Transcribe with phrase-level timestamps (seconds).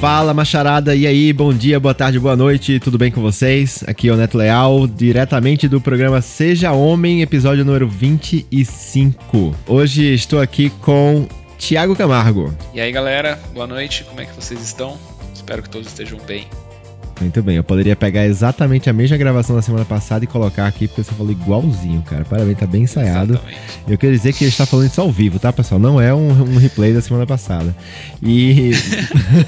[0.00, 3.82] Fala, macharada, e aí, bom dia, boa tarde, boa noite, tudo bem com vocês?
[3.86, 9.56] Aqui é o Neto Leal, diretamente do programa Seja Homem, episódio número 25.
[9.66, 12.54] Hoje estou aqui com Tiago Camargo.
[12.74, 14.98] E aí, galera, boa noite, como é que vocês estão?
[15.34, 16.46] Espero que todos estejam bem.
[17.20, 20.86] Muito bem, eu poderia pegar exatamente a mesma gravação da semana passada e colocar aqui,
[20.86, 22.24] porque você falou igualzinho, cara.
[22.24, 23.34] Parabéns, tá bem ensaiado.
[23.34, 23.60] Exatamente.
[23.88, 25.80] Eu quero dizer que ele está falando isso ao vivo, tá, pessoal?
[25.80, 27.74] Não é um, um replay da semana passada.
[28.22, 28.72] E.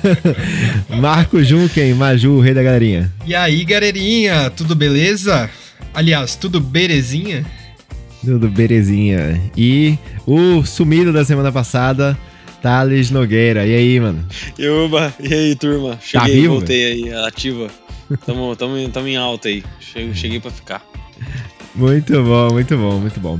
[0.99, 3.13] Marco Junken, Maju, o rei da galerinha.
[3.27, 5.51] E aí, galerinha, tudo beleza?
[5.93, 7.45] Aliás, tudo belezinha?
[8.25, 9.39] Tudo belezinha.
[9.55, 12.17] E o sumido da semana passada,
[12.63, 13.67] Thales Nogueira.
[13.67, 14.25] E aí, mano?
[14.59, 15.91] Yuba, e aí, turma?
[15.91, 17.69] Tá Cheguei, vivo, voltei aí, ativa.
[18.25, 19.63] Tamo, tamo, tamo em alta aí.
[19.81, 20.85] Cheguei, cheguei pra ficar.
[21.75, 23.39] Muito bom, muito bom, muito bom.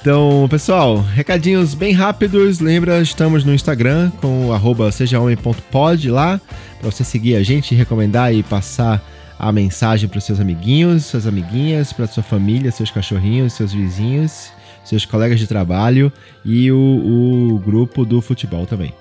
[0.00, 2.60] Então, pessoal, recadinhos bem rápidos.
[2.60, 4.50] Lembra, estamos no Instagram com
[4.92, 6.40] sejahomem.pod lá,
[6.80, 9.04] para você seguir a gente, recomendar e passar
[9.38, 14.50] a mensagem para seus amiguinhos, suas amiguinhas, para sua família, seus cachorrinhos, seus vizinhos,
[14.88, 16.12] seus colegas de trabalho
[16.44, 18.92] e o, o grupo do futebol também.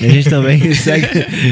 [0.00, 1.06] E a gente também segue,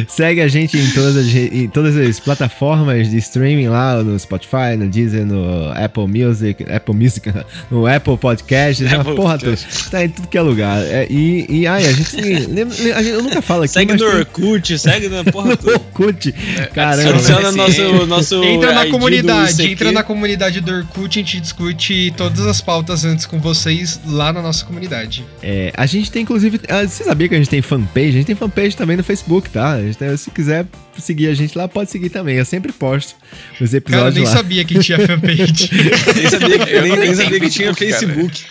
[0.08, 4.76] segue a gente em todas, as, em todas as plataformas de streaming lá, no Spotify,
[4.78, 7.30] no Deezer, no Apple Music, Apple Music,
[7.70, 9.52] no Apple Podcasts, uma Apple porra toda.
[9.56, 9.90] Podcast.
[9.90, 10.82] Tá em tudo que é lugar.
[10.82, 13.92] É, e, e ai, a gente, tem- lembra- a gente- Eu nunca falo aqui, Segue
[13.92, 15.72] no tem- Orkut, segue na porra no toda.
[15.72, 16.32] Orkut.
[16.74, 17.10] Caramba.
[17.10, 22.12] Adiciona nosso, nosso entra na ID comunidade, entra na comunidade do Orkut, a gente discute
[22.16, 25.24] todas as pautas antes com vocês lá na nossa comunidade.
[25.42, 26.60] É, a gente tem, inclusive.
[26.68, 28.08] ah, Você sabia que a gente tem fanpage?
[28.08, 29.76] A gente tem fanpage também no Facebook, tá?
[29.98, 30.66] Tem- se quiser
[30.98, 32.36] seguir a gente lá, pode seguir também.
[32.36, 33.14] Eu sempre posto
[33.60, 34.30] os Cara, eu episódios nem lá.
[34.30, 35.70] sabia que tinha fanpage.
[36.16, 38.44] Nem sabia, que- Eu nem, não nem sabia que tinha Facebook.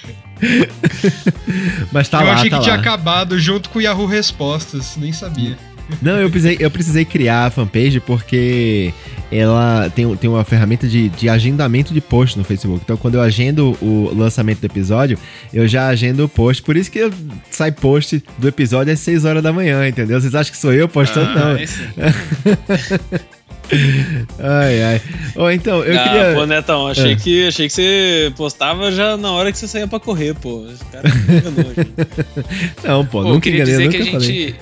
[1.91, 2.81] Mas tá eu lá, achei tá que tinha lá.
[2.81, 5.57] acabado junto com o Yahoo Respostas, nem sabia.
[6.02, 8.94] Não, eu precisei, eu precisei criar a fanpage porque
[9.31, 12.81] ela tem, tem uma ferramenta de, de agendamento de post no Facebook.
[12.84, 15.18] Então, quando eu agendo o lançamento do episódio,
[15.53, 16.62] eu já agendo o post.
[16.64, 17.12] Por isso que eu-
[17.50, 20.20] sai post do episódio às 6 horas da manhã, entendeu?
[20.20, 21.30] Vocês acham que sou eu postando?
[21.38, 21.68] Ah, não.
[21.68, 23.18] sim.
[24.40, 25.02] Ai, ai.
[25.36, 26.34] Ou então, eu ah, queria.
[26.36, 27.16] pô, Netão, achei, É.
[27.16, 30.66] que, achei que você postava já na hora que você saía pra correr, pô.
[30.72, 31.92] Esse cara me enganou, gente.
[32.88, 34.56] Não, pô, Pô, eu nunca queria enganei, dizer nunca que a falei.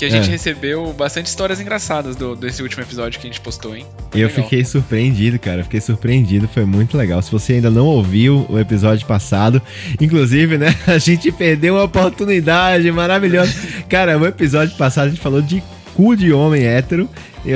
[0.00, 0.30] Que a gente É.
[0.32, 3.84] recebeu bastante histórias engraçadas do, desse último episódio que a gente postou, hein?
[4.14, 4.42] Eu Legal.
[4.44, 5.62] fiquei surpreendido, cara.
[5.62, 7.20] Fiquei surpreendido, foi muito legal.
[7.20, 9.60] Se você ainda não ouviu o episódio passado,
[10.00, 13.52] inclusive, né, a gente perdeu uma oportunidade maravilhosa.
[13.90, 15.62] Cara, o episódio passado a gente falou de
[15.94, 17.06] cu de homem hétero,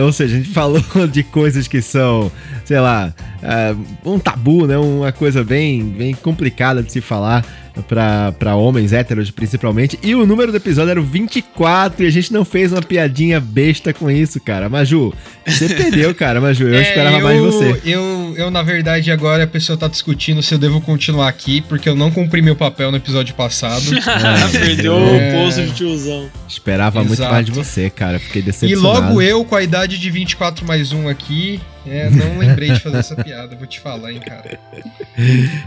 [0.02, 2.30] ou seja, a gente falou de coisas que são,
[2.64, 7.42] sei lá, ah, um tabu, né, uma coisa bem, bem complicada de se falar.
[7.88, 9.98] Pra, pra homens héteros, principalmente.
[10.00, 13.40] E o número do episódio era o 24 e a gente não fez uma piadinha
[13.40, 14.68] besta com isso, cara.
[14.68, 15.12] Maju,
[15.44, 16.68] você perdeu, cara, Maju.
[16.68, 17.80] Eu É, esperava mais de você.
[17.84, 21.88] Eu, eu, na verdade, agora a pessoa tá discutindo se eu devo continuar aqui, porque
[21.88, 23.82] eu não cumpri meu papel no episódio passado.
[24.06, 25.30] Ah, Perdeu É.
[25.30, 26.30] o posto de tiozão.
[26.48, 27.32] Esperava muito Exato.
[27.32, 28.20] mais de você, cara.
[28.20, 29.06] Fiquei e decepcionado.
[29.08, 32.98] logo eu, com a idade de 24 mais 1 aqui, é, não lembrei de fazer
[32.98, 34.58] essa piada, vou te falar, hein, cara.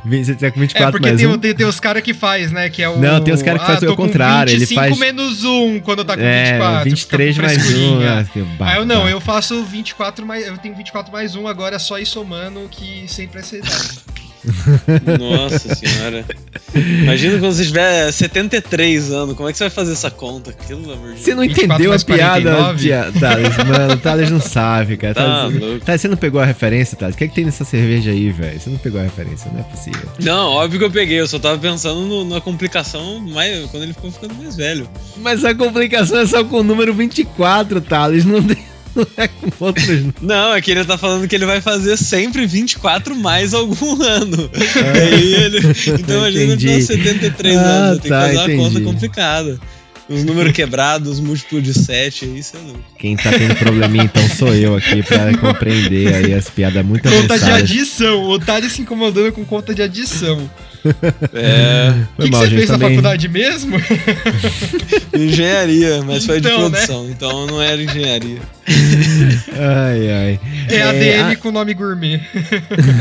[0.06, 1.38] Você tá com É, 24 porque mais tem, um.
[1.38, 2.98] tem, tem os caras que faz, né, que é o...
[3.00, 6.04] Não, tem os cara que faz tô o contrário, ele 25 faz- menos 1 quando
[6.04, 6.90] tá com É, 24.
[6.90, 7.62] 23 fica com mais um.
[7.70, 8.28] frescurinha.
[8.60, 10.46] ah, Aí eu não, eu faço 24 mais.
[10.48, 14.00] Eu tenho 24 mais 1 agora só ir somando que sempre é essa idade.
[15.20, 16.26] Nossa senhora.
[16.76, 20.54] Imagina quando você tiver 73 anos, como é que você vai fazer essa conta?
[20.68, 22.80] Pelo amor de Você não 24 entendeu a piada, 49?
[22.80, 23.58] tia- Thales.
[23.58, 25.14] Mano, o Thales não sabe, cara.
[25.16, 25.86] Tá Thales- louco.
[25.86, 27.16] Thales, você não pegou a referência, Thales?
[27.16, 28.60] O que é que tem nessa cerveja aí, velho?
[28.60, 30.10] Você não pegou a referência, não é possível.
[30.20, 33.94] Não, óbvio que eu peguei, eu só tava pensando no- na complicação mais, quando ele
[33.94, 34.88] ficou ficando mais velho.
[35.18, 38.26] Mas a complicação é só com o número 24, Thales.
[38.26, 38.67] Não, tem-
[38.98, 40.04] não é com outros.
[40.22, 44.50] Não, é que ele tá falando que ele vai fazer sempre 24 mais algum ano.
[45.04, 45.60] Aí ele,
[46.00, 46.68] então ele Entendi.
[46.68, 48.64] tem 73 Ah, anos, tem tá, que fazer uma entendi.
[48.76, 49.60] conta complicada.
[50.10, 52.80] Os números quebrados, múltiplo de 7, aí você é louco.
[52.98, 57.18] Quem tá tendo probleminha, então, sou eu aqui pra compreender aí as piadas muito Conta
[57.20, 57.62] de avançadas.
[57.64, 58.24] adição.
[58.24, 60.50] O Thales se incomodando com conta de adição.
[61.34, 63.78] É, O que, que mal, você gente, fez na também- faculdade mesmo?
[65.14, 66.80] engenharia, mas foi de Então, né?
[66.80, 68.40] produção, então não era engenharia.
[69.54, 70.40] Ai, ai.
[70.70, 72.22] É ADM a- com nome gourmet.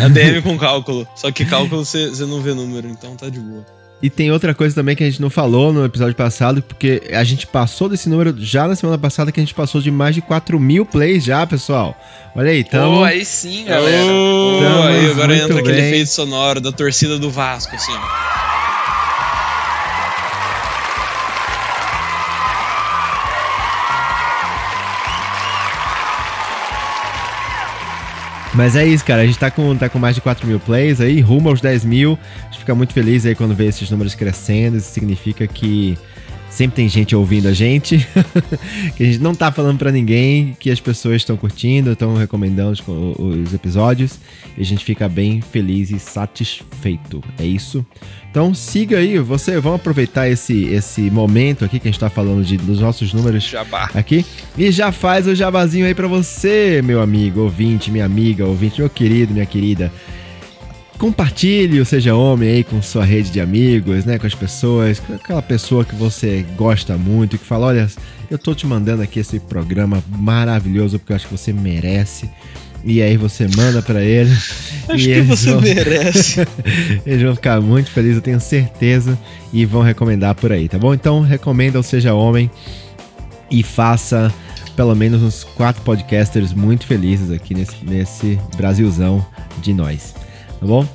[0.04, 1.06] ADM com cálculo.
[1.16, 3.64] Só que cálculo você você não vê número, então tá de boa.
[4.02, 7.24] E tem outra coisa também que a gente não falou no episódio passado, porque a
[7.24, 10.20] gente passou desse número já na semana passada, que a gente passou de mais de
[10.20, 11.98] 4 mil plays já, pessoal.
[12.34, 12.98] Olha aí, tamo...
[12.98, 14.12] Pô, aí sim, galera.
[14.12, 15.88] Oh, aí agora entra aquele bem.
[15.88, 17.92] efeito sonoro da torcida do Vasco, assim,
[28.56, 29.20] Mas é isso, cara.
[29.20, 31.84] A gente tá com, tá com mais de 4 mil plays aí, rumo aos 10
[31.84, 32.18] mil.
[32.40, 34.78] A gente fica muito feliz aí quando vê esses números crescendo.
[34.78, 35.98] Isso significa que
[36.56, 37.98] sempre tem gente ouvindo a gente,
[38.96, 42.72] que a gente não tá falando para ninguém, que as pessoas estão curtindo, estão recomendando
[42.72, 42.82] os,
[43.18, 44.18] os, episódios,
[44.56, 47.22] e a gente fica bem feliz e satisfeito.
[47.38, 47.84] É isso.
[48.30, 52.42] Então siga aí, você, vamos aproveitar esse, esse momento aqui que a gente tá falando
[52.42, 53.90] de, dos nossos números Jabá.
[53.94, 54.24] aqui,
[54.56, 58.88] e já faz o jabazinho aí para você, meu amigo, ouvinte, minha amiga, ouvinte, meu
[58.88, 59.92] querido, minha querida.
[60.98, 64.18] Compartilhe o Seja Homem aí com sua rede de amigos, né?
[64.18, 67.88] Com as pessoas, com aquela pessoa que você gosta muito, que fala: Olha,
[68.30, 72.30] eu tô te mandando aqui esse programa maravilhoso porque eu acho que você merece.
[72.82, 74.30] E aí você manda para ele.
[74.88, 75.60] Acho que você vão...
[75.60, 76.46] merece.
[77.04, 79.18] eles vão ficar muito felizes, eu tenho certeza.
[79.52, 80.94] E vão recomendar por aí, tá bom?
[80.94, 82.48] Então recomenda o Seja Homem
[83.50, 84.32] e faça
[84.76, 89.24] pelo menos uns quatro podcasters muito felizes aqui nesse, nesse Brasilzão
[89.60, 90.14] de nós
[90.60, 90.86] tá bom?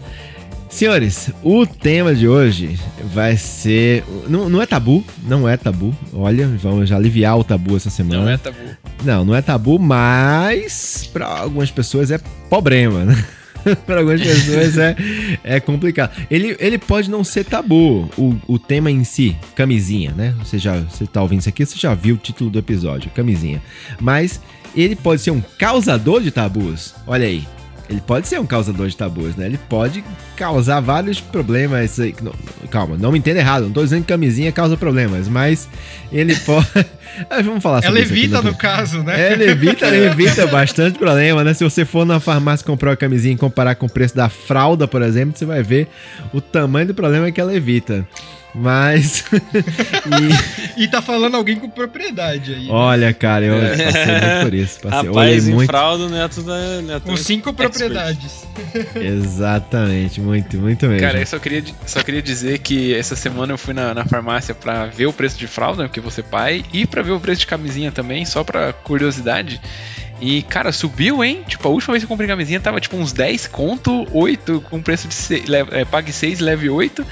[0.71, 2.79] Senhores, o tema de hoje
[3.13, 4.05] vai ser.
[4.29, 5.93] Não, não é tabu, não é tabu.
[6.13, 8.23] Olha, vamos já aliviar o tabu essa semana.
[8.23, 8.57] Não é tabu.
[9.03, 12.17] Não, não é tabu, mas para algumas pessoas é
[12.49, 13.25] problema, né?
[13.85, 14.95] para algumas pessoas é,
[15.43, 16.15] é complicado.
[16.31, 20.33] Ele, ele pode não ser tabu, o, o tema em si, camisinha, né?
[20.39, 23.61] Você já você tá ouvindo isso aqui, você já viu o título do episódio, camisinha.
[23.99, 24.39] Mas
[24.73, 26.95] ele pode ser um causador de tabus.
[27.05, 27.45] Olha aí,
[27.91, 29.45] ele pode ser um causador de tabus, né?
[29.45, 30.01] Ele pode
[30.37, 31.97] causar vários problemas.
[32.21, 32.31] Não,
[32.69, 33.63] calma, não me entenda errado.
[33.63, 35.67] Não tô dizendo que camisinha causa problemas, mas
[36.11, 36.67] ele pode.
[37.43, 39.33] Vamos falar sobre Ela evita, aqui, no caso, né?
[39.33, 41.53] Ela evita, evita bastante problema, né?
[41.53, 44.87] Se você for na farmácia comprar uma camisinha e comparar com o preço da fralda,
[44.87, 45.89] por exemplo, você vai ver
[46.33, 48.07] o tamanho do problema que ela evita.
[48.53, 49.23] Mas.
[50.77, 50.83] e...
[50.83, 52.65] e tá falando alguém com propriedade aí.
[52.65, 52.71] Né?
[52.71, 53.77] Olha, cara, eu é.
[53.77, 54.79] passei muito por isso.
[54.81, 55.69] Passei, Rapaz, em muito...
[55.69, 56.81] fralda, neto da.
[56.81, 57.71] Neto com cinco expert.
[57.71, 58.45] propriedades.
[58.95, 61.01] Exatamente, muito, muito mesmo.
[61.01, 64.53] Cara, eu só queria, só queria dizer que essa semana eu fui na, na farmácia
[64.53, 67.47] pra ver o preço de fralda, porque você pai, e pra ver o preço de
[67.47, 69.61] camisinha também, só pra curiosidade.
[70.21, 71.43] E, cara, subiu, hein?
[71.47, 74.79] Tipo, a última vez que eu comprei camisinha tava tipo uns 10 conto, 8, com
[74.79, 77.03] preço de 6, é, pague 6, leve 8.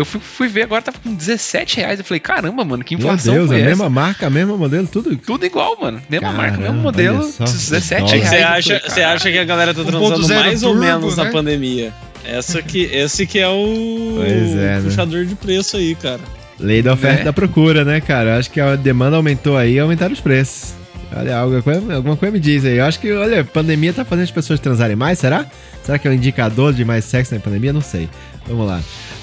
[0.00, 1.98] Eu fui, fui, ver agora, tava com 17 reais.
[1.98, 3.68] Eu falei, caramba, mano, que inflação Meu Deus, foi a essa?
[3.68, 5.14] mesma marca, mesmo modelo, tudo?
[5.16, 6.00] Tudo igual, mano.
[6.08, 8.28] Mesma caramba, marca, mesmo modelo, só, 17 reais.
[8.28, 11.24] Você acha, você acha que a galera tá transando mais turbo, ou menos né?
[11.24, 11.92] na pandemia?
[12.24, 14.80] Essa que, esse que é o pois é, né?
[14.82, 16.20] puxador de preço aí, cara.
[16.58, 17.24] Lei da oferta e é.
[17.24, 18.38] da procura, né, cara?
[18.38, 20.74] Acho que a demanda aumentou aí e aumentaram os preços.
[21.14, 22.78] Olha, alguma coisa, alguma coisa me diz aí.
[22.78, 25.46] Eu acho que, olha, a pandemia tá fazendo as pessoas transarem mais, será?
[25.84, 27.72] Será que é um indicador de mais sexo na pandemia?
[27.72, 28.08] Não sei.
[28.46, 28.80] Vamos lá.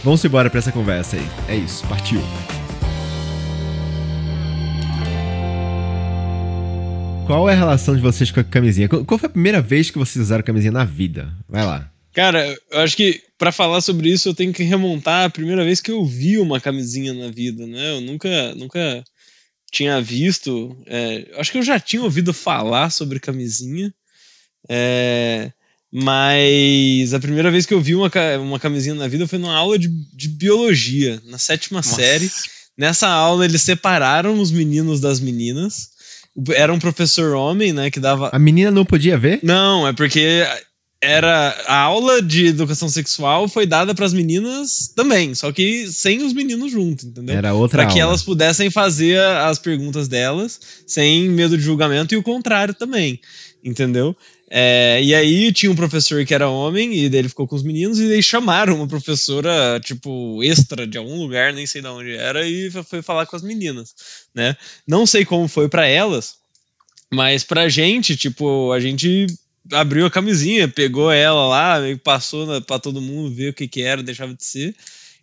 [0.08, 1.30] Vamos embora pra essa conversa aí.
[1.50, 2.22] É isso, partiu.
[7.26, 8.88] Qual é a relação de vocês com a camisinha?
[8.88, 11.30] Qual foi a primeira vez que vocês usaram camisinha na vida?
[11.46, 11.92] Vai lá.
[12.14, 15.82] Cara, eu acho que para falar sobre isso eu tenho que remontar a primeira vez
[15.82, 17.98] que eu vi uma camisinha na vida, né?
[17.98, 19.04] Eu nunca, nunca
[19.70, 20.74] tinha visto.
[20.86, 23.94] É, acho que eu já tinha ouvido falar sobre camisinha.
[24.70, 25.52] É,
[26.00, 29.80] mas a primeira vez que eu vi uma, uma camisinha na vida foi numa aula
[29.80, 31.96] de, de biologia, na sétima Nossa.
[31.96, 32.30] série.
[32.78, 35.90] Nessa aula eles separaram os meninos das meninas.
[36.52, 38.30] Era um professor homem, né, que dava.
[38.32, 39.40] A menina não podia ver?
[39.42, 40.46] Não, é porque
[41.02, 46.24] era a aula de educação sexual foi dada para as meninas também, só que sem
[46.24, 47.36] os meninos junto, entendeu?
[47.36, 52.18] Era outra Para que elas pudessem fazer as perguntas delas sem medo de julgamento e
[52.18, 53.20] o contrário também,
[53.64, 54.16] entendeu?
[54.50, 58.00] É, e aí tinha um professor que era homem, e ele ficou com os meninos,
[58.00, 62.48] e eles chamaram uma professora, tipo, extra de algum lugar, nem sei de onde era,
[62.48, 63.94] e foi falar com as meninas,
[64.34, 64.56] né?
[64.88, 66.38] Não sei como foi para elas,
[67.12, 69.28] mas pra gente, tipo, a gente
[69.72, 74.02] abriu a camisinha, pegou ela lá, passou para todo mundo ver o que que era,
[74.02, 74.76] deixava de ser.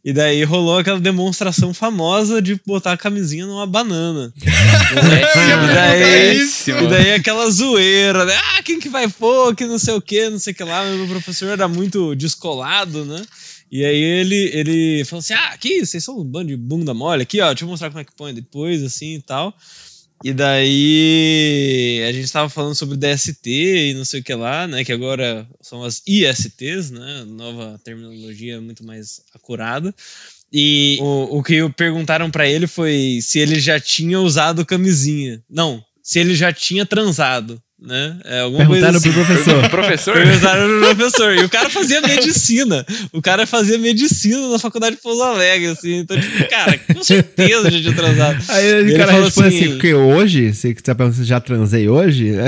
[0.04, 4.30] E daí rolou aquela demonstração famosa de botar a camisinha numa banana.
[4.36, 8.34] e, daí, e daí aquela zoeira, né?
[8.36, 10.84] Ah, quem que vai pôr, que não sei o que, não sei o que lá.
[10.84, 13.24] Meu professor era muito descolado, né?
[13.72, 17.22] E aí ele, ele falou assim: Ah, aqui, vocês são um bando de bunda mole,
[17.22, 19.56] aqui, ó, deixa eu mostrar como é que põe depois, assim e tal.
[20.24, 23.46] E daí a gente estava falando sobre DST
[23.90, 24.82] e não sei o que lá, né?
[24.82, 27.26] Que agora são as ISTs, né?
[27.26, 29.94] Nova terminologia muito mais acurada.
[30.50, 35.44] E o, o que perguntaram para ele foi se ele já tinha usado camisinha.
[35.46, 38.16] Não, se ele já tinha transado né?
[38.24, 39.24] É, alguma Perguntaram coisa assim.
[39.24, 39.70] pro professor.
[39.70, 40.14] professor?
[40.14, 41.34] Perguntaram pro professor.
[41.36, 42.86] E o cara fazia medicina.
[43.12, 45.98] O cara fazia medicina na faculdade de Pouso Alegre, assim.
[45.98, 48.42] Então, tipo, cara, com certeza já tinha transado.
[48.48, 50.52] Aí o cara responde assim, assim, porque hoje?
[50.54, 52.32] Você tá perguntando se já transei hoje?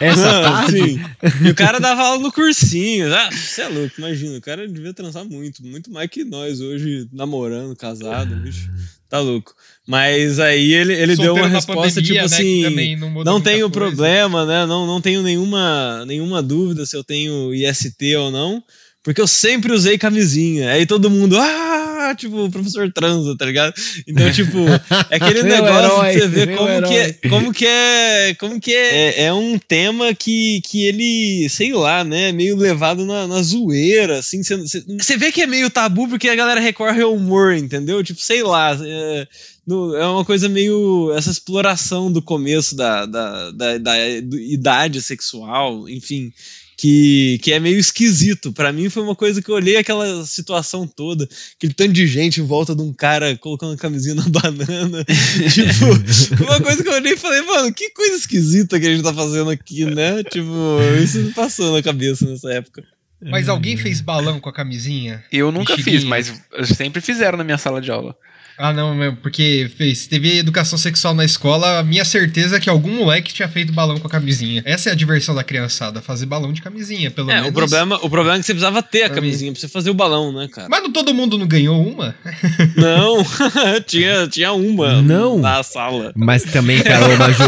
[0.00, 0.72] Essa Não, tarde?
[0.72, 1.00] sim.
[1.42, 3.12] E o cara dava aula no cursinho.
[3.14, 4.36] Ah, você é louco, imagina.
[4.36, 8.70] O cara devia transar muito, muito mais que nós hoje, namorando, casado, bicho.
[9.08, 9.54] Tá louco.
[9.86, 12.96] Mas aí ele, ele deu uma resposta, pandemia, tipo né, que assim.
[12.96, 13.70] não, Não tenho coisa.
[13.70, 14.66] problema, né?
[14.66, 18.62] Não, não tenho nenhuma, nenhuma dúvida se eu tenho IST ou não,
[19.06, 20.72] porque eu sempre usei camisinha.
[20.72, 23.72] Aí todo mundo, ah, tipo, o professor transa, tá ligado?
[24.04, 24.58] Então, tipo,
[25.08, 28.34] é aquele negócio herói, de você ver meu como que, é, como que é.
[28.36, 29.22] Como que é.
[29.26, 32.32] É um tema que, que ele, sei lá, né?
[32.32, 34.42] Meio levado na, na zoeira, assim.
[34.42, 38.02] Você, vê que é meio tabu porque a galera recorre ao humor, entendeu?
[38.02, 38.76] Tipo, sei lá.
[38.82, 39.28] É,
[39.64, 41.12] no- é uma coisa meio.
[41.16, 46.32] essa exploração do começo da, da, da, da do- idade sexual, enfim.
[46.78, 48.52] Que, que é meio esquisito.
[48.52, 52.40] Pra mim foi uma coisa que eu olhei aquela situação toda, aquele tanto de gente
[52.40, 55.04] em volta de um cara colocando a camisinha na banana.
[55.52, 59.02] tipo, uma coisa que eu olhei e falei, mano, que coisa esquisita que a gente
[59.02, 60.22] tá fazendo aqui, né?
[60.24, 62.84] Tipo, isso me passou na cabeça nessa época.
[63.20, 65.24] Mas alguém fez balão com a camisinha?
[65.32, 66.32] Eu nunca fiz, mas
[66.74, 68.14] sempre fizeram na minha sala de aula.
[68.58, 72.70] Ah, não, meu, porque fez, teve educação sexual na escola, a minha certeza é que
[72.70, 74.62] algum moleque tinha feito balão com a camisinha.
[74.64, 77.50] Essa é a diversão da criançada, fazer balão de camisinha, pelo É, menos.
[77.50, 79.94] o problema, o problema é que você precisava ter a camisinha pra você fazer o
[79.94, 80.68] balão, né, cara?
[80.70, 82.14] Mas não todo mundo não ganhou uma?
[82.76, 83.22] Não,
[83.86, 85.38] tinha, tinha uma Não.
[85.38, 86.12] na sala.
[86.16, 87.44] Mas também, cara, Maju,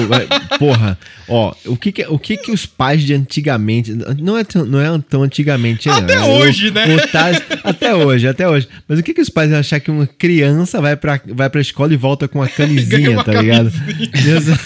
[0.59, 0.99] porra,
[1.29, 4.81] ó, o que que, o que que os pais de antigamente, não é tão, não
[4.81, 6.97] é tão antigamente, Até não, hoje, o- né?
[6.97, 8.69] o Taz- até hoje, até hoje.
[8.87, 11.61] Mas o que que os pais iam achar que uma criança vai pra, vai pra
[11.61, 13.71] escola e volta com uma camisinha, uma tá ligado?
[13.71, 14.59] Ser,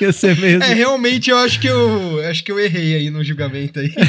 [0.00, 0.62] ia ser meio...
[0.62, 3.92] É, realmente eu acho que eu acho que eu errei aí no julgamento aí.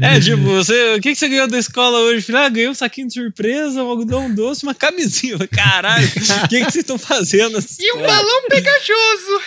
[0.00, 2.24] É, tipo, você, o que, que você ganhou da escola hoje?
[2.34, 5.36] Ah, ganhei um saquinho de surpresa, um algodão doce, uma camisinha.
[5.48, 6.10] Caralho, o
[6.48, 7.54] que, que vocês estão fazendo?
[7.54, 9.40] nessa E um escola?" balão pegajoso!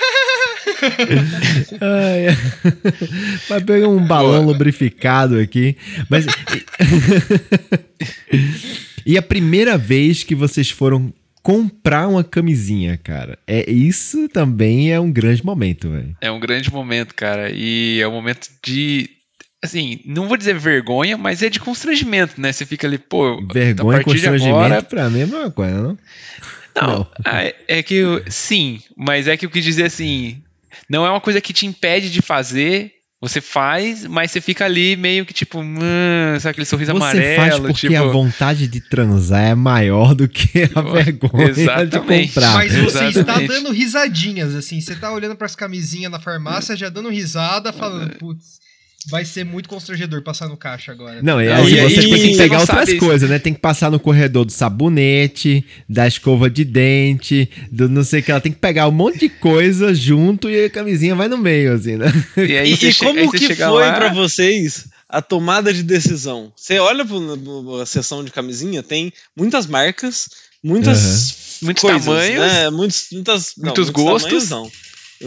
[1.81, 2.37] Ai, é.
[3.47, 4.53] Vai pegar um balão Boa.
[4.53, 5.77] lubrificado aqui.
[6.09, 6.25] Mas.
[9.05, 13.37] e a primeira vez que vocês foram comprar uma camisinha, cara.
[13.45, 16.17] É isso também é um grande momento, velho.
[16.19, 17.51] É um grande momento, cara.
[17.53, 19.09] E é um momento de.
[19.63, 22.51] Assim, não vou dizer vergonha, mas é de constrangimento, né?
[22.51, 24.81] Você fica ali, pô, Vergonha a e partir de constrangimento agora.
[24.83, 25.97] pra mim é a mesma coisa, não?
[26.75, 27.07] Não, Não.
[27.25, 30.41] ah, é- é que eu- sim, mas é que eu quis dizer assim,
[30.89, 32.91] não é uma coisa que te impede de fazer,
[33.27, 35.79] você faz, mas você fica ali meio que tipo, hum,
[36.39, 40.27] sabe aquele sorriso Você amarelo, faz porque tipo, a vontade de transar é maior do
[40.27, 42.33] que a Pô, vergonha de exatamente.
[42.33, 42.53] comprar.
[42.53, 43.47] Mas você está Exatamente.
[43.47, 44.79] dando risadinhas, assim.
[44.79, 48.59] Você tá olhando pras camisinhas na farmácia, já dando risada, falando, putz,
[49.09, 51.21] vai ser muito constrangedor passar no caixa agora.
[51.21, 53.39] Não, e Não, aí e você aí- tem que pegar não outras coisas, né?
[53.39, 58.23] Tem que passar no corredor do sabonete, da escova de dente, do não sei o
[58.23, 58.31] que.
[58.31, 61.73] Ela tem que pegar um monte de coisa junto e a camisinha vai no meio,
[61.73, 62.07] assim, né?
[62.37, 66.51] e aí E, e como aí que foi lá, pra vocês a tomada de decisão?
[66.55, 70.29] Você olha para a seção de camisinha, tem muitas marcas,
[70.63, 72.39] muitas Muitos coisas, tamanhos.
[72.39, 72.69] né?
[72.69, 74.23] Muitos, muitas, não, Muitos gostos.
[74.23, 74.71] tamanhos não.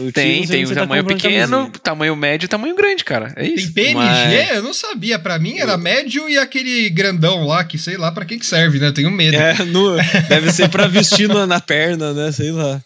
[0.05, 1.79] Eu Tem, tem o tá tamanho comprando pequeno, camisinha.
[1.83, 3.33] tamanho médio e tamanho grande, cara.
[3.35, 3.73] É Tem isso.
[3.73, 3.93] PNG?
[3.95, 5.19] Mas- Eu não sabia.
[5.19, 8.79] Pra mim era médio e aquele grandão lá, que sei lá pra que que serve,
[8.79, 8.87] né?
[8.87, 9.35] Eu tenho medo.
[9.35, 9.97] É, no-
[10.29, 12.31] deve ser pra vestir na, na perna, né?
[12.31, 12.81] Sei lá.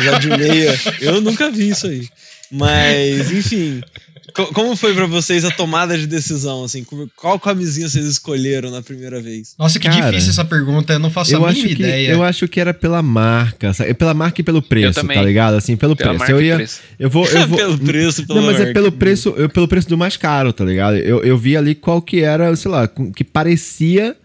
[0.00, 0.74] Usar de meia.
[1.00, 2.08] Eu nunca vi isso aí.
[2.50, 3.80] Mas, enfim.
[4.32, 6.64] Co- como foi pra vocês a tomada de decisão?
[6.64, 6.84] Assim,
[7.16, 9.54] qual camisinha vocês escolheram na primeira vez?
[9.58, 10.92] Nossa, que Cara, difícil essa pergunta.
[10.92, 12.10] Eu não faço Eu a acho, mínima que, ideia.
[12.10, 13.92] eu acho que era pela marca, sabe?
[13.94, 15.54] Pela marca e pelo preço, tá ligado?
[15.54, 16.30] Assim, pelo Pela preço.
[16.32, 16.54] Eu ia.
[16.56, 16.80] preço.
[16.98, 17.26] Eu vou.
[17.26, 18.72] Eu vou pelo preço, pela Não, mas é marca.
[18.74, 20.96] pelo preço, eu, pelo preço do mais caro, tá ligado?
[20.96, 24.16] Eu, eu vi ali qual que era, sei lá, que parecia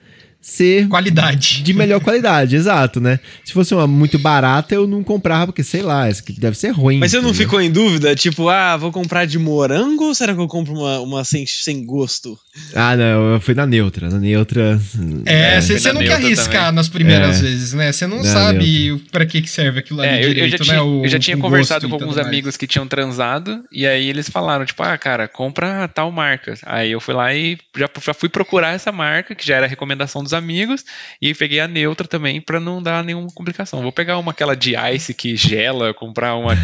[0.42, 1.62] ser Qualidade.
[1.64, 3.20] de melhor qualidade, exato, né?
[3.44, 6.70] Se fosse uma muito barata, eu não comprava, porque sei lá, essa aqui deve ser
[6.70, 6.98] ruim.
[7.00, 8.16] Mas você não ficou em dúvida?
[8.16, 11.86] Tipo, ah, vou comprar de morango ou será que eu compro uma, uma sem, sem
[11.86, 12.38] gosto?
[12.74, 14.10] Ah, não, eu fui na neutra.
[14.10, 14.80] Na neutra.
[15.26, 16.72] É, você foi na não quer arriscar também.
[16.76, 17.42] nas primeiras É.
[17.42, 17.92] vezes, né?
[17.92, 20.76] Você não sabe pra que que serve aquilo ali É, eu, eu já direito, tinha,
[20.78, 20.82] né?
[20.82, 22.28] O- eu já tinha conversado com alguns mais.
[22.28, 26.54] amigos que tinham transado, e aí eles falaram, tipo, ah, cara, compra tal marca.
[26.66, 30.24] Aí eu fui lá e já, já fui procurar essa marca, que já era recomendação
[30.30, 30.86] dos amigos,
[31.22, 33.82] e peguei a neutra também pra não dar nenhuma complicação.
[33.82, 36.58] Vou pegar uma aquela de ice que gela, comprar uma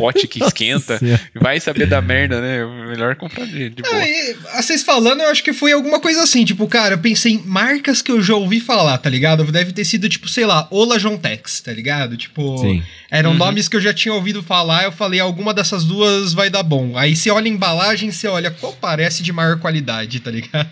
[0.00, 1.00] hot que esquenta,
[1.34, 2.64] vai saber da merda, né?
[2.88, 3.96] Melhor comprar de, de boa.
[3.96, 6.98] Ah, e, ah, vocês falando, eu acho que foi alguma coisa assim, tipo, cara, eu
[6.98, 9.44] pensei em marcas que eu já ouvi falar, tá ligado?
[9.44, 12.16] Deve ter sido, tipo, sei lá, Ola Jontex, tá ligado?
[12.16, 12.82] Tipo, Sim.
[13.10, 13.36] eram Uhum.
[13.38, 16.96] nomes que eu já tinha ouvido falar, eu falei, alguma dessas duas vai dar bom.
[16.96, 20.68] Aí você olha a embalagem, você olha qual parece de maior qualidade, tá ligado?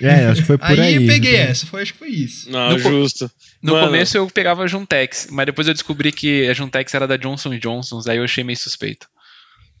[0.00, 0.94] É, acho que foi por Aí, aí.
[0.96, 2.50] eu peguei essa, foi, acho que foi isso.
[2.50, 3.30] Não, No justo.
[3.62, 7.06] No Mano, começo eu pegava a Juntex, mas depois eu descobri que a Juntex era
[7.06, 9.06] da Johnson Johnson, aí eu achei meio suspeito.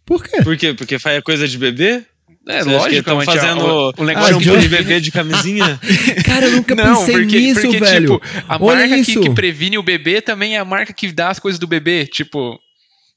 [0.04, 0.42] Por quê?
[0.42, 0.72] Por quê?
[0.72, 2.02] Porque faz coisa de bebê?
[2.48, 5.80] É, Você lógico, estão tinha fazendo o, o negócio Ah, de- de bebê de camisinha?
[6.24, 8.20] Cara, eu nunca Não, pensei porque, nisso, porque velho.
[8.20, 11.28] tipo, a Olha marca que, que previne o bebê também é a marca que dá
[11.28, 12.06] as coisas do bebê.
[12.06, 12.56] Tipo,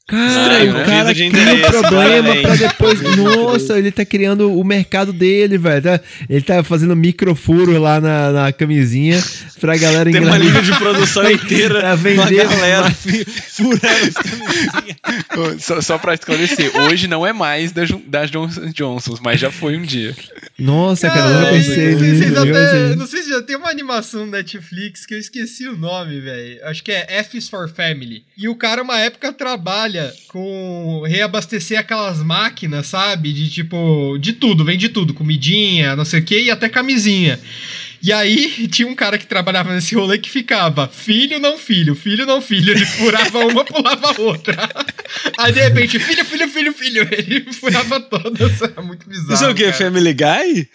[0.09, 0.85] Cara, Estranho, o né?
[0.85, 2.99] cara cria um problema pra depois.
[3.15, 5.81] Nossa, ele tá criando o mercado dele, velho.
[5.83, 5.99] Tá-
[6.29, 9.21] ele tá fazendo microfuro lá na, na camisinha
[9.59, 11.79] pra galera Tem uma linha de produção inteira.
[11.79, 12.87] Pra vender galera
[15.59, 19.51] só, só pra esclarecer, hoje não é mais da, Jun- das Johnson Johnsons, mas já
[19.51, 20.15] foi um dia.
[20.57, 22.95] Nossa, cara, eu Cara, nunca pensei não sei se eu até- pensei.
[22.95, 26.59] não sei se já tem uma animação no Netflix que eu esqueci o nome, velho.
[26.65, 28.23] Acho que é F is for Family.
[28.37, 33.33] E o cara, uma época, trabalha com reabastecer aquelas máquinas, sabe?
[33.33, 35.13] De tipo, de tudo, vem de tudo.
[35.13, 37.39] Comidinha, não sei o que, e até camisinha.
[38.01, 42.25] E aí tinha um cara que trabalhava nesse rolê que ficava filho, não filho, filho,
[42.25, 42.71] não filho.
[42.71, 44.55] Ele furava uma, pulava a outra.
[45.37, 47.09] Aí de repente, filho, filho, filho, filho.
[47.11, 48.61] Ele furava todas.
[48.61, 49.33] Era muito bizarro.
[49.33, 49.65] Isso é o quê?
[49.65, 49.75] cara.
[49.75, 50.69] Family Guy?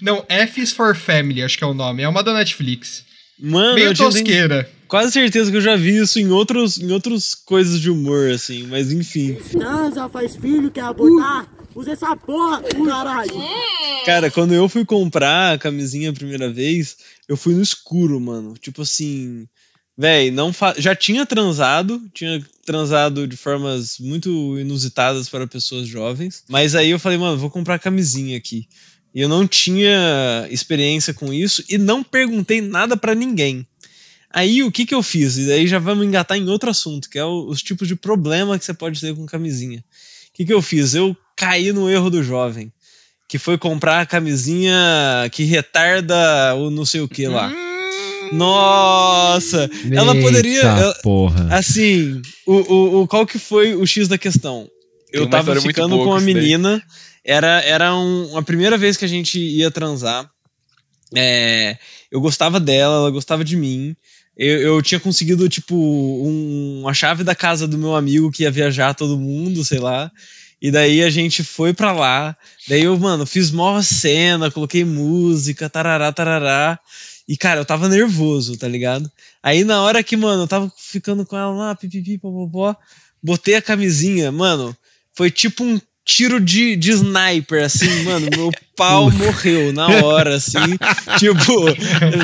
[0.00, 2.02] Não, F is for Family, acho que é o nome.
[2.02, 3.04] É uma da Netflix.
[3.38, 4.68] Mano, Meio tosqueira.
[4.88, 8.64] Quase certeza que eu já vi isso em outros, em outros coisas de humor, assim,
[8.64, 9.34] mas enfim.
[9.34, 11.48] Transa, faz filho, quer abortar?
[11.74, 13.34] Usa essa porra, caralho.
[14.06, 16.96] Cara, quando eu fui comprar a camisinha a primeira vez,
[17.28, 18.54] eu fui no escuro, mano.
[18.54, 19.46] Tipo assim,
[19.96, 20.74] véi, não fa...
[20.78, 26.98] já tinha transado, tinha transado de formas muito inusitadas para pessoas jovens, mas aí eu
[26.98, 28.66] falei, mano, vou comprar camisinha aqui.
[29.14, 33.66] E eu não tinha experiência com isso e não perguntei nada pra ninguém.
[34.30, 35.36] Aí o que que eu fiz?
[35.38, 38.58] E daí já vamos engatar em outro assunto, que é o- os tipos de problema
[38.58, 39.78] que você pode ter com camisinha.
[39.78, 40.94] O que que eu fiz?
[40.94, 42.70] Eu caí no erro do jovem
[43.28, 44.72] que foi comprar a camisinha
[45.32, 47.50] que retarda o não sei o que lá.
[48.32, 49.70] Nossa!
[49.92, 50.56] Ela poderia.
[50.56, 51.48] Eita ela- porra.
[51.54, 54.68] assim, o, o, o- qual que foi o X da questão?
[55.12, 56.82] Eu tava ficando com uma menina,
[57.24, 60.28] era, era um- a primeira vez que a gente ia transar.
[61.14, 61.78] É,
[62.10, 63.94] eu gostava dela, ela gostava de mim.
[64.36, 68.50] Eu, eu tinha conseguido, tipo, um, a chave da casa do meu amigo que ia
[68.50, 70.10] viajar todo mundo, sei lá.
[70.60, 72.36] E daí a gente foi pra lá.
[72.68, 76.78] Daí eu, mano, fiz mó cena, coloquei música, tarará, tarará.
[77.28, 79.10] E, cara, eu tava nervoso, tá ligado?
[79.42, 82.76] Aí na hora que, mano, eu tava ficando com ela lá, pipipi, popopó,
[83.22, 84.76] botei a camisinha, mano,
[85.12, 90.58] foi tipo um tiro de, de sniper, assim, mano, meu pau morreu na hora, assim.
[91.18, 91.64] tipo,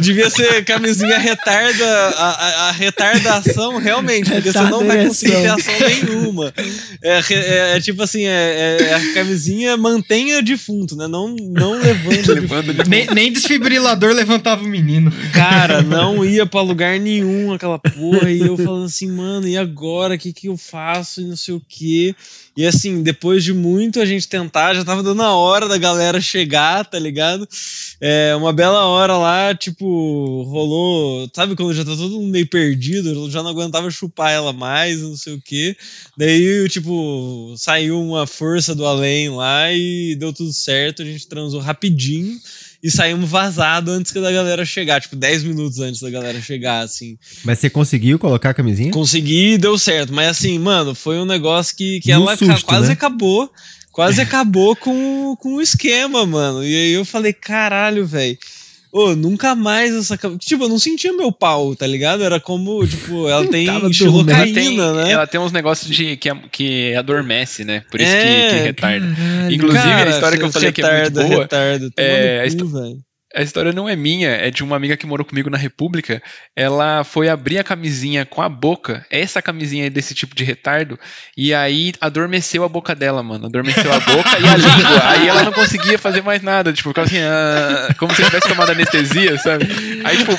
[0.00, 5.46] devia ser camisinha retarda, a, a- a retardação, realmente, porque você não vai conseguir ter
[5.48, 6.54] ação nenhuma.
[7.02, 11.08] É, é- é tipo assim, é, é a camisinha mantenha defunto, né?
[11.08, 12.12] Não, não levando.
[12.88, 15.10] Nem, nem desfibrilador levantava o menino.
[15.32, 18.30] Cara, não ia pra lugar nenhum aquela porra.
[18.30, 20.14] E eu falando assim, mano, e agora?
[20.14, 21.20] O que, que eu faço?
[21.20, 22.14] E não sei o quê.
[22.54, 26.20] E assim, depois de muito a gente tentar, já tava dando a hora da galera
[26.20, 27.48] chegar, tá ligado?
[27.98, 31.30] É, uma bela hora lá, tipo, rolou.
[31.34, 33.30] Sabe quando já tá todo mundo meio perdido?
[33.30, 35.74] Já não aguentava chupar ela mais, não sei o quê.
[36.16, 41.00] Daí, tipo, saiu uma força do além lá e deu tudo certo.
[41.00, 42.38] A gente transou rapidinho
[42.82, 46.80] e saímos vazado antes que da galera chegar, tipo 10 minutos antes da galera chegar,
[46.80, 47.16] assim.
[47.44, 48.90] Mas você conseguiu colocar a camisinha?
[48.90, 52.88] Consegui e deu certo, mas assim, mano, foi um negócio que, que ela susto, quase
[52.88, 52.92] né?
[52.94, 53.50] acabou,
[53.92, 56.64] quase acabou com, com o esquema, mano.
[56.64, 58.36] E aí eu falei, caralho, velho.
[58.92, 60.18] Ô, nunca mais essa.
[60.38, 62.22] Tipo, eu não sentia meu pau, tá ligado?
[62.22, 65.12] Era como, tipo, ela tem xilocaína, Ela tem, né?
[65.12, 67.82] ela tem uns negócios de, que, que adormece, né?
[67.90, 69.06] Por isso É, que, que retarda.
[69.16, 69.54] Caralho.
[69.54, 71.42] Inclusive, a Cara, história que eu falei que é muito retarda, boa.
[71.42, 72.98] Retarda, é, cu, velho.
[73.34, 76.22] A história não é minha, é de uma amiga que morou comigo na República.
[76.54, 80.98] Ela foi abrir a camisinha com a boca, essa camisinha desse tipo de retardo,
[81.36, 83.46] e aí adormeceu a boca dela, mano.
[83.46, 85.08] Adormeceu a boca e a língua.
[85.10, 88.72] Aí ela não conseguia fazer mais nada, tipo, ficava assim, ah, como se tivesse tomado
[88.72, 89.66] anestesia, sabe?
[90.04, 90.32] Aí, tipo,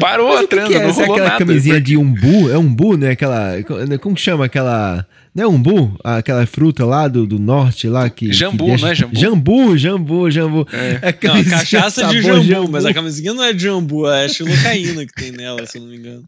[0.00, 0.80] parou Mas a transa, que é?
[0.80, 1.44] não Essa é rolou aquela nada.
[1.44, 2.50] camisinha de umbu?
[2.52, 3.10] É umbu, né?
[3.12, 3.52] Aquela.
[4.00, 5.06] Como que chama aquela.
[5.34, 5.98] Não é umbu?
[6.04, 8.32] Aquela fruta lá do, do norte lá que.
[8.32, 9.16] Jambu, que deixa- não é jambu?
[9.18, 10.68] Jambu, jambu, jambu.
[10.72, 11.08] É.
[11.10, 15.04] É Não, cachaça de sabor jambu, mas a camisinha não é de jambu, é xilocaína
[15.04, 16.24] que tem nela, se eu não me engano.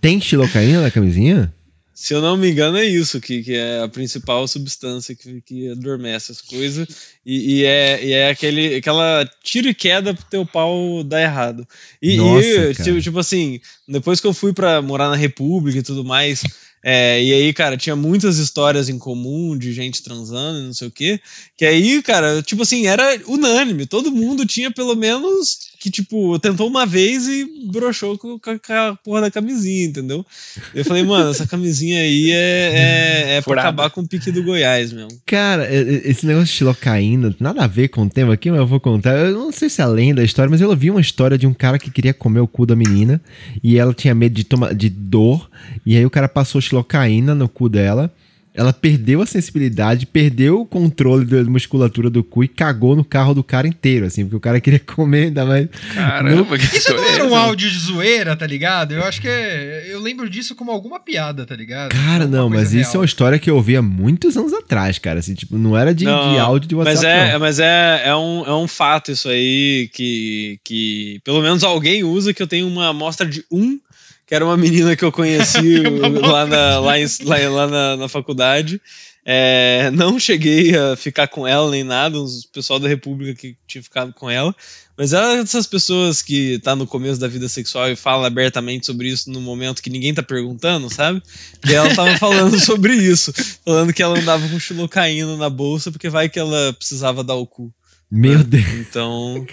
[0.00, 1.52] Tem xilocaína na camisinha?
[1.98, 5.70] Se eu não me engano, é isso, que, que é a principal substância que, que
[5.70, 6.86] adormece as coisas.
[7.24, 11.66] E, e é, e é aquele, aquela tiro e queda pro teu pau dar errado.
[12.02, 15.82] E, Nossa, e, tipo, tipo assim, depois que eu fui pra morar na República e
[15.82, 16.42] tudo mais,
[16.88, 20.86] É, e aí, cara, tinha muitas histórias em comum de gente transando e não sei
[20.86, 21.20] o quê.
[21.56, 23.86] Que aí, cara, tipo assim, era unânime.
[23.86, 28.98] Todo mundo tinha pelo menos que, tipo, tentou uma vez e broxou com, com a
[29.04, 30.26] porra da camisinha, entendeu?
[30.74, 34.42] Eu falei, mano, essa camisinha aí é, é, é pra acabar com o pique do
[34.42, 35.10] Goiás mesmo.
[35.24, 38.80] Cara, esse negócio de xilocaína, nada a ver com o tema aqui, mas eu vou
[38.80, 39.16] contar.
[39.16, 41.54] Eu não sei se é além da história, mas eu ouvi uma história de um
[41.54, 43.22] cara que queria comer o cu da menina
[43.62, 45.48] e ela tinha medo de, tomar, de dor,
[45.86, 48.12] e aí o cara passou xilocaína no cu dela
[48.56, 53.34] ela perdeu a sensibilidade, perdeu o controle da musculatura do cu e cagou no carro
[53.34, 55.68] do cara inteiro, assim, porque o cara queria comer ainda mais.
[55.92, 58.92] Caramba, que Isso não era um áudio de zoeira, tá ligado?
[58.92, 61.90] Eu acho que é, eu lembro disso como alguma piada, tá ligado?
[61.90, 62.82] Cara, não, mas real.
[62.82, 65.20] isso é uma história que eu ouvi há muitos anos atrás, cara.
[65.20, 66.96] Assim, tipo, não era de, não, de áudio de WhatsApp.
[66.96, 67.40] Mas é, não.
[67.40, 72.32] mas é, é, um, é um fato isso aí que, que pelo menos alguém usa
[72.32, 73.78] que eu tenho uma amostra de um
[74.26, 75.78] que era uma menina que eu conheci
[76.20, 78.80] lá, na, lá, em, lá, lá na, na, faculdade.
[79.24, 83.82] É, não cheguei a ficar com ela nem nada, os pessoal da República que tinha
[83.82, 84.54] ficado com ela.
[84.96, 89.08] Mas é dessas pessoas que tá no começo da vida sexual e fala abertamente sobre
[89.08, 91.22] isso no momento que ninguém tá perguntando, sabe?
[91.68, 93.32] E ela tava falando sobre isso,
[93.64, 97.46] falando que ela andava com xilocaína na bolsa porque vai que ela precisava dar o
[97.46, 97.72] cu.
[98.10, 98.64] Meu Deus.
[98.74, 99.46] Então.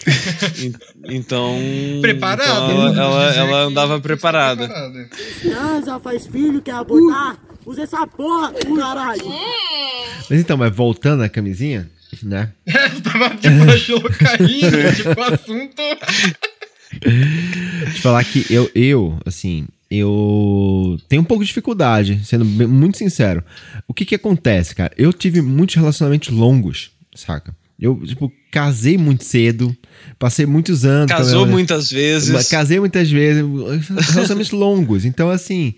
[1.09, 1.57] então.
[2.01, 2.51] Preparada.
[2.51, 4.67] Então ela, ela, ela, andava preparada.
[5.43, 7.37] Não, já faz filho, quer abortar?
[7.65, 9.23] Usa essa porra, caralho.
[10.29, 11.89] Mas então, mas voltando à camisinha,
[12.21, 12.51] né?
[12.67, 15.81] É, tava tipo achou caído, tipo assunto.
[17.01, 22.97] Deixa eu falar que eu, eu, assim, eu tenho um pouco de dificuldade, sendo muito
[22.97, 23.43] sincero.
[23.87, 24.93] O que que acontece, cara?
[24.97, 27.55] Eu tive muitos relacionamentos longos, saca?
[27.83, 29.75] Eu, tipo, casei muito cedo,
[30.17, 31.11] passei muitos anos.
[31.11, 32.47] Casou muitas vezes.
[32.47, 33.43] Casei muitas vezes,
[34.13, 35.03] relacionamentos longos.
[35.03, 35.73] Então, assim,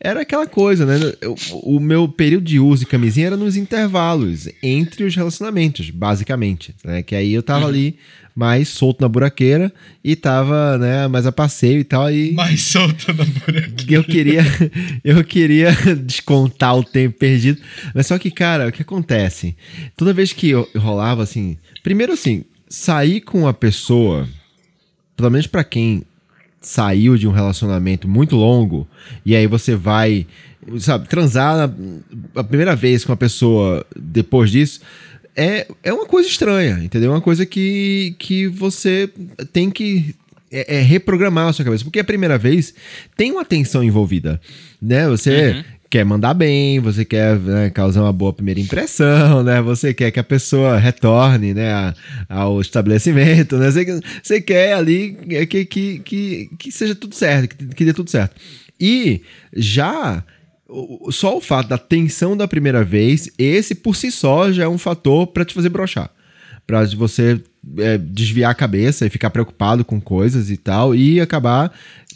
[0.00, 1.12] era aquela coisa, né?
[1.20, 6.74] Eu, o meu período de uso de camisinha era nos intervalos entre os relacionamentos, basicamente.
[6.84, 7.04] Né?
[7.04, 7.68] Que aí eu tava uhum.
[7.68, 7.98] ali
[8.34, 12.10] mais solto na buraqueira e tava, né, mais a passeio e tal.
[12.10, 13.72] E mais solto na buraqueira.
[13.88, 14.42] Eu queria,
[15.04, 17.60] eu queria descontar o tempo perdido.
[17.94, 19.56] Mas só que, cara, o que acontece?
[19.96, 24.28] Toda vez que eu, rolava assim, primeiro assim, sair com a pessoa,
[25.16, 26.02] pelo menos para quem
[26.60, 28.88] saiu de um relacionamento muito longo
[29.24, 30.26] e aí você vai,
[30.78, 31.70] sabe, transar
[32.34, 34.80] a primeira vez com a pessoa depois disso,
[35.36, 37.10] é, é uma coisa estranha, entendeu?
[37.10, 39.10] É uma coisa que, que você
[39.52, 40.14] tem que
[40.54, 41.82] é, é, reprogramar a sua cabeça.
[41.82, 42.72] Porque a primeira vez
[43.16, 44.40] tem uma tensão envolvida,
[44.80, 45.08] né?
[45.08, 45.64] Você uhum.
[45.90, 49.60] quer mandar bem, você quer né, causar uma boa primeira impressão, né?
[49.60, 51.94] Você quer que a pessoa retorne, né, a,
[52.28, 53.72] ao estabelecimento, né?
[53.72, 55.16] Você, você quer ali
[55.48, 58.36] que, que, que, que seja tudo certo, que, que dê tudo certo.
[58.80, 60.22] E já
[61.10, 64.78] só o fato da tensão da primeira vez, esse por si só já é um
[64.78, 66.10] fator para te fazer brochar.
[66.66, 67.40] Pra você
[67.78, 71.72] é, desviar a cabeça e ficar preocupado com coisas e tal, e acabar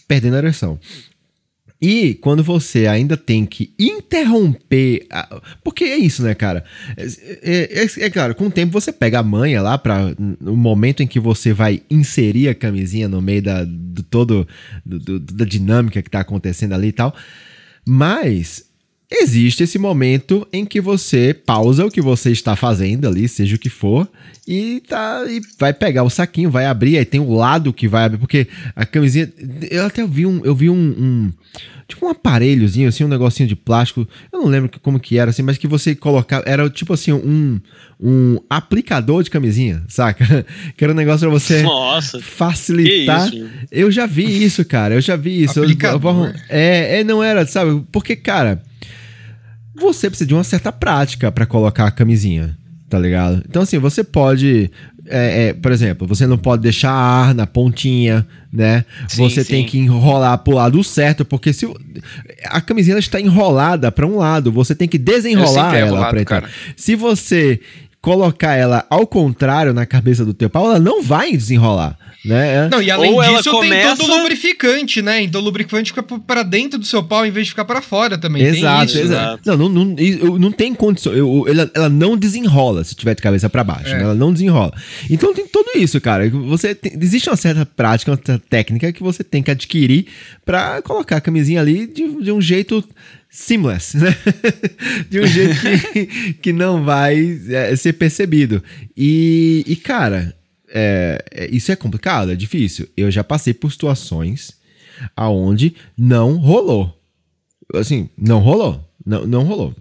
[0.07, 0.79] perdendo a ereção.
[1.81, 5.07] E quando você ainda tem que interromper.
[5.11, 5.41] A...
[5.63, 6.65] Porque é isso, né, cara?
[6.97, 7.05] É,
[7.43, 11.05] é, é, é, claro, com o tempo você pega a manha lá para no momento
[11.05, 14.49] em que você vai inserir a camisinha no meio da, do todo
[14.85, 17.15] do, do, da dinâmica que tá acontecendo ali e tal.
[17.91, 18.68] Mas
[19.11, 23.59] existe esse momento em que você pausa o que você está fazendo ali, seja o
[23.59, 24.07] que for,
[24.47, 28.05] e tá e vai pegar o saquinho, vai abrir, aí tem o lado que vai
[28.05, 29.33] abrir, porque a camisinha,
[29.71, 31.33] eu até vi um, eu vi um, um
[31.87, 35.43] tipo um aparelhozinho assim, um negocinho de plástico, eu não lembro como que era assim,
[35.43, 37.59] mas que você colocava, era tipo assim um
[38.01, 40.47] um aplicador de camisinha, saca?
[40.77, 43.29] Que era um negócio pra você Nossa, facilitar.
[43.73, 44.95] Eu já vi isso, cara.
[44.95, 45.61] Eu já vi isso.
[45.61, 46.29] Aplicador.
[46.29, 47.85] Eu, é, é, não era, sabe?
[47.91, 48.63] Porque, cara,
[49.79, 52.57] você precisa de uma certa prática para colocar a camisinha,
[52.89, 53.43] tá ligado?
[53.49, 54.71] Então, assim, você pode.
[55.11, 58.85] É, é, por exemplo, você não pode deixar ar na pontinha, né?
[59.09, 59.53] Sim, você sim.
[59.53, 61.67] tem que enrolar pro lado certo, porque se
[62.45, 66.51] a camisinha está enrolada para um lado, você tem que desenrolar ela para entrar.
[66.77, 67.59] Se você
[68.01, 71.99] colocar ela ao contrário na cabeça do teu pau, ela não vai desenrolar.
[72.29, 72.69] Né?
[72.69, 73.89] Não, e além Ou disso, começa...
[73.89, 75.23] tem todo o lubrificante, né?
[75.23, 78.19] Então o lubrificante fica para dentro do seu pau em vez de ficar para fora
[78.19, 78.43] também.
[78.43, 79.43] Exato, exato.
[79.47, 81.15] Não, não, não, não tem condição.
[81.15, 83.89] Eu, ela, ela não desenrola se tiver de cabeça para baixo.
[83.89, 83.97] É.
[83.97, 84.03] Né?
[84.03, 84.73] Ela não desenrola.
[85.09, 86.29] Então tem tudo isso, cara.
[86.29, 90.07] Você tem, existe uma certa prática, uma certa técnica que você tem que adquirir
[90.45, 92.85] para colocar a camisinha ali de, de um jeito
[93.31, 94.15] seamless, né?
[95.09, 98.63] de um jeito que, que não vai é, ser percebido.
[98.97, 100.35] E, e cara,
[100.71, 102.89] é, é, isso é complicado, é difícil.
[102.97, 104.57] Eu já passei por situações
[105.17, 106.95] aonde não rolou.
[107.75, 108.85] assim, não rolou.
[109.05, 109.75] Não, não rolou.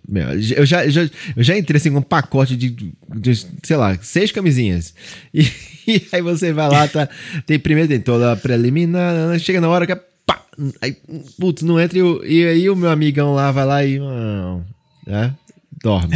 [0.55, 1.01] Eu já, eu já,
[1.35, 4.93] eu já entrei assim com um pacote de, de, sei lá, seis camisinhas.
[5.33, 5.41] E,
[5.85, 7.09] e aí você vai lá, tá.
[7.45, 10.45] Tem primeiro, tem toda a preliminar, chega na hora que é pá,
[10.81, 10.95] aí,
[11.37, 13.99] putz, não entra e, e aí o meu amigão lá vai lá e.
[13.99, 14.63] Não,
[15.05, 15.35] né?
[15.83, 16.15] Dorme.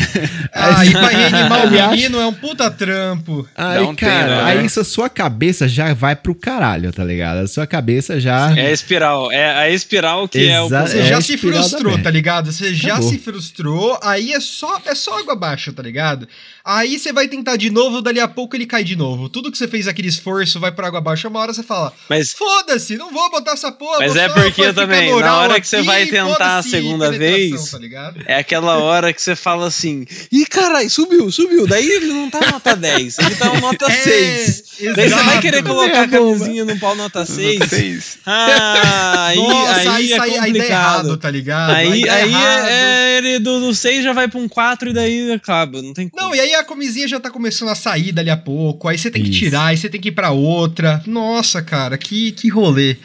[0.53, 3.47] Ah, e pra reanimar o menino é um puta trampo.
[3.55, 4.51] Aí, Dá um cara, treino, né?
[4.59, 7.37] aí isso, a sua cabeça já vai pro caralho, tá ligado?
[7.39, 8.51] A sua cabeça já.
[8.57, 9.31] É a espiral.
[9.31, 10.67] É a espiral que é o.
[10.69, 12.51] Você É já se frustrou, tá ligado?
[12.51, 13.09] Você já Acabou.
[13.09, 16.27] se frustrou, aí é só, é só água abaixo, tá ligado?
[16.65, 19.29] Aí você vai tentar de novo, dali a pouco ele cai de novo.
[19.29, 21.27] Tudo que você fez aquele esforço vai por água abaixo.
[21.27, 23.99] Uma hora você fala, Mas, foda-se, não vou botar essa porra.
[23.99, 28.21] Mas é porque também, na hora que você vai tentar a segunda vez, Tá ligado?
[28.25, 31.67] é aquela hora que você fala assim: ih, caralho, subiu, subiu.
[31.67, 34.63] Daí ele não tá nota 10, ele tá nota É, 6.
[34.95, 36.39] Daí você vai querer colocar É a a bomba.
[36.39, 37.63] camisinha no pau nota 6.
[37.69, 38.17] Seis.
[38.25, 40.69] Ah, aí, Nossa, aí, aí, é sai- aí dá complicado.
[40.71, 41.71] errado, tá ligado?
[41.75, 42.67] Aí, aí errado.
[42.67, 45.93] é, é, ele do, do 6 já vai pra um 4 e daí acaba, não
[45.93, 46.21] tem como.
[46.23, 49.11] Não, e aí a camisinha já tá começando a sair dali a pouco, aí você
[49.11, 49.39] tem que Isso.
[49.39, 51.01] tirar, aí você tem que ir pra outra.
[51.05, 52.95] Nossa, cara, que, que rolê.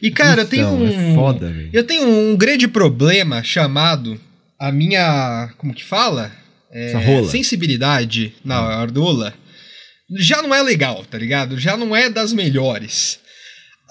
[0.00, 1.12] E, cara, eu tenho Então, um.
[1.12, 1.70] é foda, velho.
[1.72, 4.18] Eu tenho um grande problema chamado
[4.58, 5.50] a minha.
[5.58, 6.32] Como que fala?
[6.70, 7.28] É, Essa rola.
[7.28, 9.34] sensibilidade na ardola.
[10.18, 11.58] Já não é legal, tá ligado?
[11.58, 13.18] Já não é das melhores.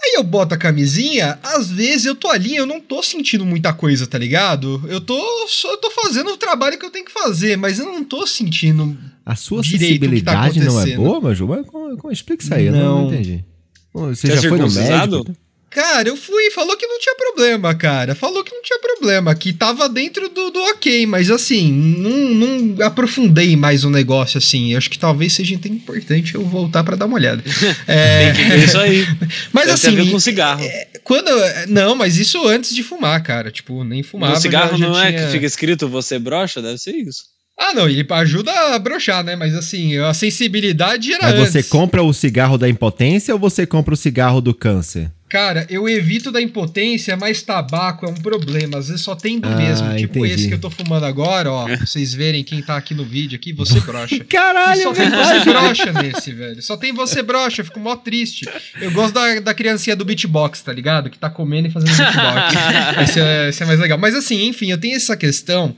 [0.04, 3.74] Aí eu boto a camisinha, às vezes eu tô ali, eu não tô sentindo muita
[3.74, 4.84] coisa, tá ligado?
[4.88, 7.86] Eu tô só eu tô fazendo o trabalho que eu tenho que fazer, mas eu
[7.86, 8.96] não tô sentindo.
[9.26, 11.48] A sua tá sensibilidade não é boa, Maju?
[11.48, 12.68] Mas como, como explica isso aí?
[12.68, 13.02] Eu não, Não.
[13.02, 13.44] não entendi.
[13.92, 15.36] Você Você já é foi no médico?
[15.78, 18.16] Cara, eu fui, falou que não tinha problema, cara.
[18.16, 22.84] Falou que não tinha problema, que tava dentro do, do ok, mas assim, não, não
[22.84, 24.72] aprofundei mais o negócio assim.
[24.72, 27.44] Eu acho que talvez seja até importante eu voltar pra dar uma olhada.
[27.88, 29.06] É, Tem que ver isso aí.
[29.54, 30.66] mas a assim, ver com cigarro.
[31.04, 31.30] quando.
[31.68, 33.52] Não, mas isso antes de fumar, cara.
[33.52, 34.34] Tipo, nem fumava.
[34.34, 36.60] no cigarro já- já não é tinha- que fica escrito você brocha?
[36.60, 37.24] Deve ser isso.
[37.60, 39.36] Ah, não, ele ajuda a brochar, né?
[39.36, 41.70] Mas assim, a sensibilidade era Mas você antes.
[41.70, 45.12] compra o cigarro da impotência ou você compra o cigarro do câncer?
[45.30, 48.78] Cara, eu evito da impotência, mas tabaco é um problema.
[48.78, 49.96] Às vezes só tem do Ah, mesmo.
[49.98, 50.34] Tipo entendi.
[50.34, 51.66] esse que eu tô fumando agora, ó.
[51.66, 54.16] pra vocês verem quem tá aqui no vídeo aqui, você brocha.
[54.16, 56.62] E Caralho, só tem você brocha nesse, velho.
[56.62, 58.48] Só tem você brocha, eu fico mó triste.
[58.80, 61.10] Eu gosto da, da criancinha do beatbox, tá ligado?
[61.10, 62.56] Que tá comendo e fazendo beatbox.
[63.10, 63.98] esse, é, esse é mais legal.
[63.98, 65.76] Mas assim, enfim, eu tenho essa questão.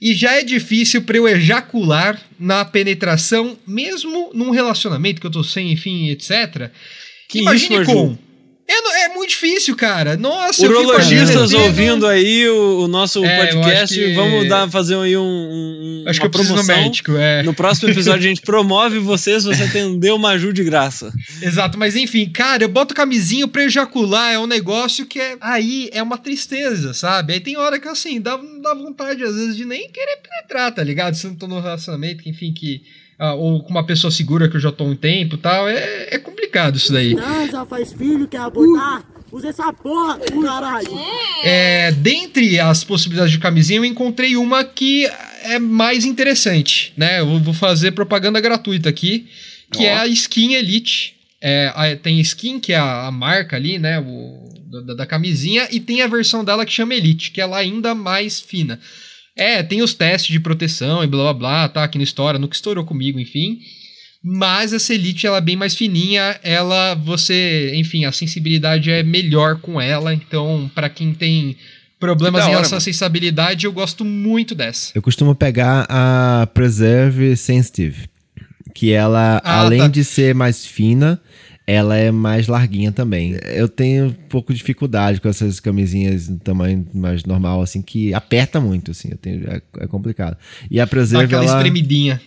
[0.00, 5.44] E já é difícil pra eu ejacular na penetração, mesmo num relacionamento que eu tô
[5.44, 6.70] sem, enfim, etc.
[7.28, 8.12] Que Imagine isso, com.
[8.12, 8.29] É,
[8.82, 10.16] no- é muito difícil, cara.
[10.16, 15.22] Nossa, Urologistas ouvindo aí o, o nosso É, podcast, que- vamos dar, fazer aí um,
[15.22, 16.84] um, Acho que eu preciso no promoção.
[16.84, 17.42] médico, é.
[17.42, 21.12] No próximo episódio a gente promove você se você atender uma Ju de graça.
[21.42, 25.36] Exato, mas enfim, cara, eu boto camisinha pra ejacular, é um negócio que é.
[25.40, 27.32] Aí é uma tristeza, sabe?
[27.34, 30.82] Aí tem hora que assim, dá, dá vontade às vezes de nem querer penetrar, tá
[30.82, 31.14] ligado?
[31.14, 32.82] Se não tô num relacionamento, enfim, que.
[33.20, 35.68] Ah, ou com uma pessoa segura que eu já tô há um tempo e tal,
[35.68, 37.14] é, é complicado isso daí.
[37.14, 39.04] Transa, faz filho, quer abortar?
[39.30, 40.88] Usa essa porra, caralho.
[41.44, 45.06] É, dentre as possibilidades de camisinha, eu encontrei uma que
[45.44, 47.20] é mais interessante, né?
[47.20, 49.28] Eu vou fazer propaganda gratuita aqui,
[49.72, 51.14] que é a Skin Elite.
[51.40, 54.00] É, a- tem Skin, que é a, a marca ali, né?
[54.00, 54.50] O,
[54.86, 57.94] da, da camisinha, e tem a versão dela que chama Elite, que ela é ainda
[57.94, 58.80] mais fina.
[59.36, 62.54] É, tem os testes de proteção e blá blá blá, tá aqui na história, nunca
[62.54, 63.58] estourou comigo, enfim.
[64.22, 69.60] Mas essa Elite, ela é bem mais fininha, ela, você, enfim, a sensibilidade é melhor
[69.60, 71.56] com ela, então, pra quem tem
[71.98, 72.84] problemas da em hora, relação à mano.
[72.84, 74.92] sensibilidade, eu gosto muito dessa.
[74.94, 78.08] Eu costumo pegar a Preserve Sensitive,
[78.74, 79.88] que ela, Ah, além tá.
[79.88, 81.18] de ser mais fina,
[81.70, 83.36] ela é mais larguinha também.
[83.44, 88.12] Eu tenho um pouco de dificuldade com essas camisinhas em tamanho mais normal, assim, que
[88.12, 90.36] aperta muito, assim, eu tenho, é, é complicado.
[90.70, 91.56] E a Preserve, aquela ela...
[91.56, 92.20] espremidinha.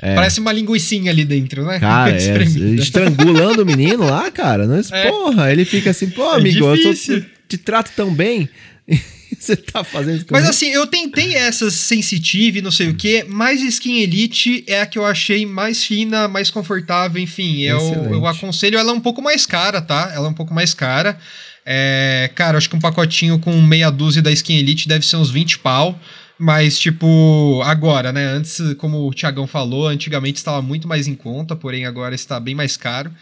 [0.00, 1.78] Parece uma linguicinha ali dentro, né?
[1.78, 4.66] Cara, é, estrangulando o menino lá, cara.
[4.66, 5.08] Não, É.
[5.08, 8.48] Porra, ele fica assim, pô, É amigo, eu só te, te trato tão bem.
[9.44, 14.00] Você tá fazendo Mas assim, eu tentei essas sensitive, não sei o que, mas Skin
[14.00, 17.62] Elite é a que eu achei mais fina, mais confortável, enfim.
[17.62, 18.12] Eu, Excelente.
[18.12, 20.12] eu aconselho, ela é um pouco mais cara, tá?
[20.14, 21.18] Ela é um pouco mais cara.
[21.66, 25.30] É, cara, acho que um pacotinho com meia dúzia da Skin Elite deve ser uns
[25.30, 25.98] 20 pau.
[26.38, 28.24] Mas, tipo, agora, né?
[28.26, 32.54] Antes, como o Thiagão falou, antigamente estava muito mais em conta, porém agora está bem
[32.54, 33.12] mais caro.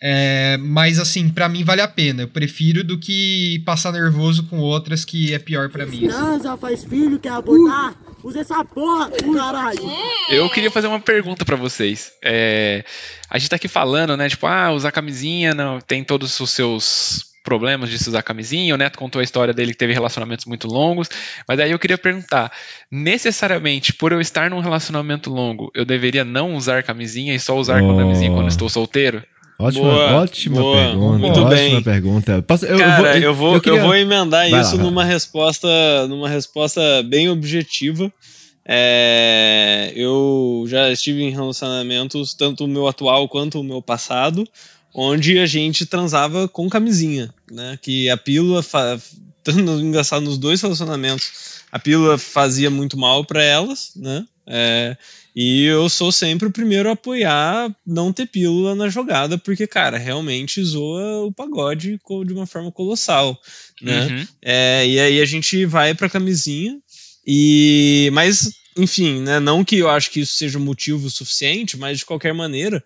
[0.00, 2.22] É, mas assim, pra mim vale a pena.
[2.22, 6.06] Eu prefiro do que passar nervoso com outras que é pior pra mim.
[6.06, 6.16] assim.
[6.18, 7.94] Transa, faz filho, quer abortar?
[8.22, 9.80] Usa essa porra, caralho.
[10.28, 12.10] Eu queria fazer uma pergunta pra vocês.
[12.24, 12.84] É,
[13.30, 14.28] a gente tá aqui falando, né?
[14.28, 18.74] Tipo, ah, usar camisinha não, tem todos os seus problemas de se usar camisinha.
[18.74, 21.08] O Neto contou a história dele que teve relacionamentos muito longos.
[21.48, 22.50] Mas aí eu queria perguntar:
[22.90, 27.80] necessariamente, por eu estar num relacionamento longo, eu deveria não usar camisinha e só usar
[27.82, 27.96] Oh.
[27.96, 29.22] camisinha quando estou solteiro?
[29.58, 31.18] Ótima, Boa, ótima boa, pergunta.
[31.18, 31.82] muito ótima bem.
[31.82, 32.42] pergunta.
[32.42, 35.68] Posso- eu, Cara, eu vou, eu queria- vou emendar Vai isso lá, numa resposta,
[36.08, 38.12] numa resposta bem objetiva.
[38.68, 44.46] É, eu já estive em relacionamentos, tanto o meu atual quanto o meu passado,
[44.94, 47.78] onde a gente transava com camisinha, né?
[47.80, 48.98] Que a pílula, fa-
[49.48, 54.24] engraçado nos dois relacionamentos, a pílula fazia muito mal para elas, né?
[54.46, 54.96] É,
[55.38, 59.98] e eu sou sempre o primeiro a apoiar não ter pílula na jogada, porque, cara,
[59.98, 63.38] realmente zoa o pagode de uma forma colossal,
[63.82, 64.06] né?
[64.06, 64.26] Uhum.
[64.40, 66.78] É, e aí a gente vai pra camisinha
[67.26, 71.98] e mas enfim, né, não que eu acho que isso seja um motivo suficiente, mas
[71.98, 72.82] de qualquer maneira,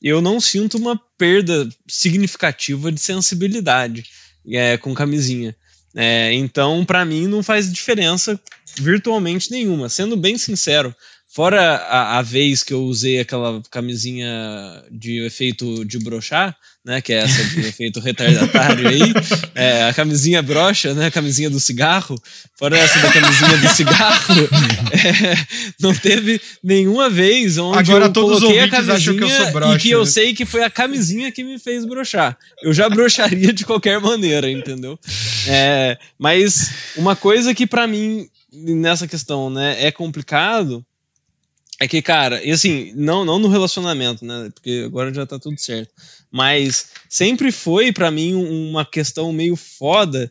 [0.00, 4.04] eu não sinto uma perda significativa de sensibilidade
[4.48, 5.54] é, com camisinha.
[5.94, 8.40] É, então, pra mim, não faz diferença
[8.76, 9.88] virtualmente nenhuma.
[9.88, 10.94] Sendo bem sincero,
[11.32, 14.28] fora a, a vez que eu usei aquela camisinha
[14.90, 19.00] de efeito de brochar, né, que é essa de efeito retardatário aí,
[19.54, 22.20] é, a camisinha brocha, né, a camisinha do cigarro,
[22.54, 24.34] fora essa da camisinha do cigarro,
[24.92, 29.38] é, não teve nenhuma vez onde Agora eu todos os coloquei a ouvintes acham camisinha
[29.38, 30.06] que eu broxa, e que eu né?
[30.06, 32.36] sei que foi a camisinha que me fez brochar.
[32.62, 34.98] Eu já brocharia de qualquer maneira, entendeu?
[35.46, 40.84] É, mas uma coisa que pra mim nessa questão, né, é complicado
[41.82, 44.50] é que, cara, e assim, não, não no relacionamento, né?
[44.54, 45.90] Porque agora já tá tudo certo.
[46.30, 50.30] Mas sempre foi pra mim um- uma questão meio foda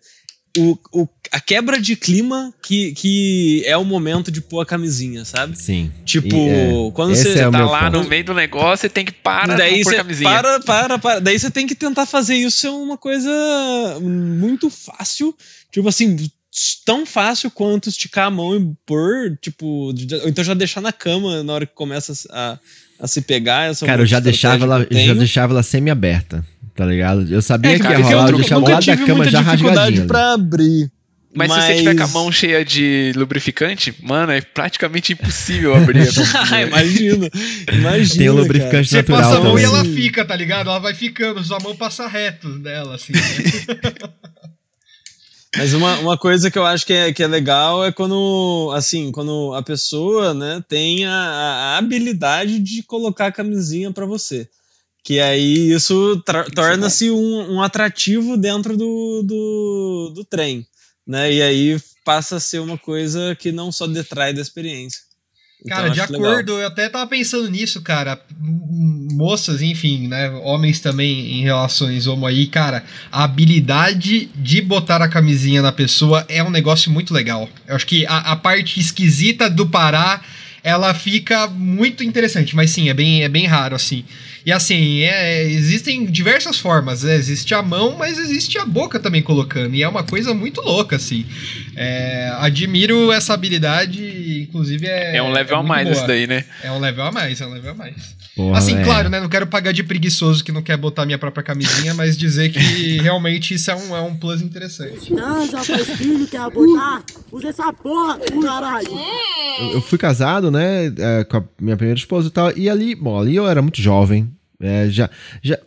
[0.57, 5.23] o, o- a quebra de clima que, que é o momento de pôr a camisinha,
[5.23, 5.57] sabe?
[5.57, 5.89] Sim.
[6.03, 8.03] Tipo, E, é, quando você é Tá lá ponto.
[8.03, 10.29] no meio do negócio e tem que parar daí de pôr você camisinha.
[10.29, 11.19] para, para, para.
[11.21, 13.29] Daí você tem que tentar fazer isso ser uma coisa
[14.01, 15.33] muito fácil.
[15.71, 16.17] Tipo assim,
[16.85, 19.93] tão fácil quanto esticar a mão e pôr, tipo, ou
[20.27, 22.59] então já deixar na cama na hora que começa a,
[22.99, 23.73] a se pegar.
[23.77, 27.25] Cara, eu já deixava ela, eu eu já deixava ela semi-aberta, tá ligado?
[27.33, 29.15] Eu sabia É, que cara, ia eu rolar, eu nunca- deixava nunca lado da cama
[29.15, 30.01] muita já ali.
[30.07, 30.91] pra abrir.
[31.33, 36.01] Mas, se você tiver com a mão cheia de lubrificante, mano, é praticamente impossível abrir
[36.01, 36.11] a
[36.53, 37.29] Ah, imagina,
[37.71, 38.17] imagina.
[38.17, 39.77] Tem o lubrificante Você natural passa a mão e também.
[39.79, 40.69] ela fica, tá ligado?
[40.69, 43.13] Ela vai ficando, sua mão passa reto dela, assim.
[43.13, 43.21] né?
[45.57, 49.11] Mas uma, uma coisa que eu acho que é, que é legal é quando, assim,
[49.11, 54.49] quando a pessoa, né, tem a, a habilidade de colocar a camisinha pra você.
[55.03, 60.65] Que aí isso tra- torna-se um, um atrativo dentro do, do, do trem,
[61.05, 61.33] né?
[61.33, 65.00] E aí passa a ser uma coisa que não só detrai da experiência.
[65.63, 66.31] Então, Cara, de acho legal.
[66.31, 68.19] acordo, eu até tava pensando nisso, cara.
[68.39, 70.29] Moças, enfim, né?
[70.43, 72.83] Homens também em relações homo aí, cara.
[73.11, 77.47] A habilidade de botar a camisinha na pessoa é um negócio muito legal.
[77.67, 80.25] Eu acho que a, a parte esquisita do parar,
[80.63, 82.55] ela fica muito interessante.
[82.55, 84.03] Mas sim, é bem, é bem raro, assim.
[84.43, 87.03] E assim, é, existem diversas formas.
[87.03, 87.15] né?
[87.15, 89.75] Existe a mão, mas existe a boca também colocando.
[89.75, 91.25] E é uma coisa muito louca, assim.
[91.75, 95.17] É, admiro essa habilidade, inclusive é.
[95.17, 95.97] É um level a muito mais boa.
[95.97, 96.45] esse daí, né?
[96.63, 98.15] É um level a mais, é um level a mais.
[98.35, 98.83] Porra, assim, é.
[98.83, 99.19] claro, né?
[99.19, 102.59] Não quero pagar de preguiçoso que não quer botar minha própria camisinha, mas dizer que
[103.01, 105.13] realmente isso é um, é um plus interessante.
[105.13, 107.03] Transa, faz filho, quer abortar?
[107.31, 108.87] Usa essa porra, caralho.
[109.59, 112.95] Eu, eu fui casado, né, é, com a minha primeira esposa e tal, e ali,
[112.95, 114.29] bom, ali eu era muito jovem,
[114.59, 115.09] é, já,
[115.41, 115.57] já,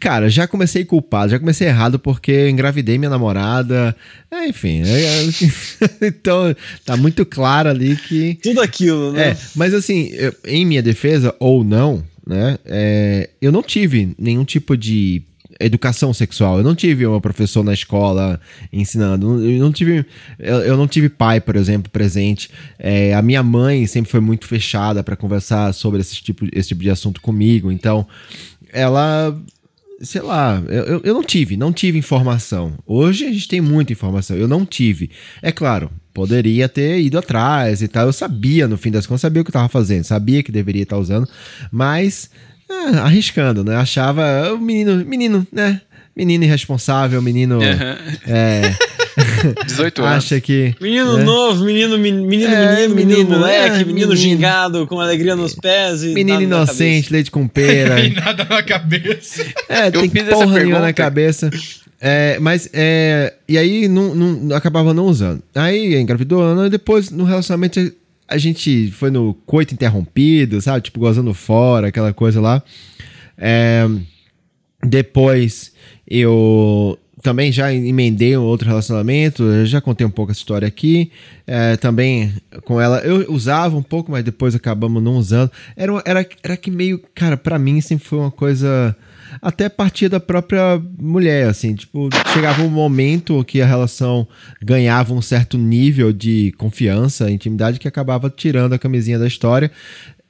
[0.00, 3.94] cara, já comecei culpado, já comecei errado porque eu engravidei minha namorada,
[4.30, 5.28] é, enfim, é, é,
[6.08, 9.30] então tá muito claro ali que Tudo aquilo, né?
[9.30, 12.58] é, mas assim, eu- em minha defesa, ou não, né?
[12.64, 15.22] é, eu não tive nenhum tipo de
[15.60, 16.58] educação sexual.
[16.58, 18.40] Eu não tive uma professora na escola
[18.72, 19.40] ensinando.
[19.48, 20.04] Eu não tive,
[20.36, 22.50] eu, eu não tive pai, por exemplo, presente.
[22.76, 26.82] É, a minha mãe sempre foi muito fechada para conversar sobre esse tipo, esse tipo
[26.82, 27.70] de assunto comigo.
[27.70, 28.04] Então,
[28.72, 29.36] ela
[30.04, 32.74] sei lá, eu, eu- não tive, não tive informação.
[32.86, 35.10] Hoje a gente tem muita informação, eu não tive.
[35.42, 38.06] É claro, poderia ter ido atrás e tal.
[38.06, 40.82] Eu sabia, no fim das contas, sabia o que eu tava fazendo, sabia que deveria
[40.82, 41.28] estar usando,
[41.72, 42.30] mas
[42.70, 43.76] é, arriscando, né?
[43.76, 45.80] Achava o menino, menino, né?
[46.16, 47.96] Menino irresponsável, menino Aham.
[48.28, 48.74] é,
[49.66, 50.24] 18 anos.
[50.24, 50.74] acha que.
[50.80, 51.24] Menino né?
[51.24, 54.16] novo, menino, menino, menino, É, menino, menino, menino, moleque, é, menino, menino.
[54.16, 57.96] gingado, com alegria nos pés e Menino nada na inocente, leite com pera.
[57.96, 59.44] Tem nada na cabeça.
[59.68, 61.50] É, tem porra nenhuma na cabeça.
[62.00, 65.42] É, mas, é, e aí não, não- acabava não usando.
[65.54, 67.80] Aí engravidou, e depois no relacionamento
[68.28, 70.80] a gente foi no coito interrompido, sabe?
[70.82, 72.62] Tipo, gozando fora, aquela coisa lá.
[73.38, 73.86] É,
[74.82, 75.72] depois
[76.08, 81.10] eu também já emendei um outro relacionamento, já contei um pouco essa história aqui.
[81.46, 85.50] É, também com ela, eu usava um pouco, mas depois acabamos não usando.
[85.74, 88.94] Era, era, era que meio, cara, para mim sempre foi uma coisa
[89.40, 94.28] até partir da própria mulher, assim, tipo, chegava um momento que a relação
[94.62, 99.70] ganhava um certo nível de confiança, intimidade, que acabava tirando a camisinha da história.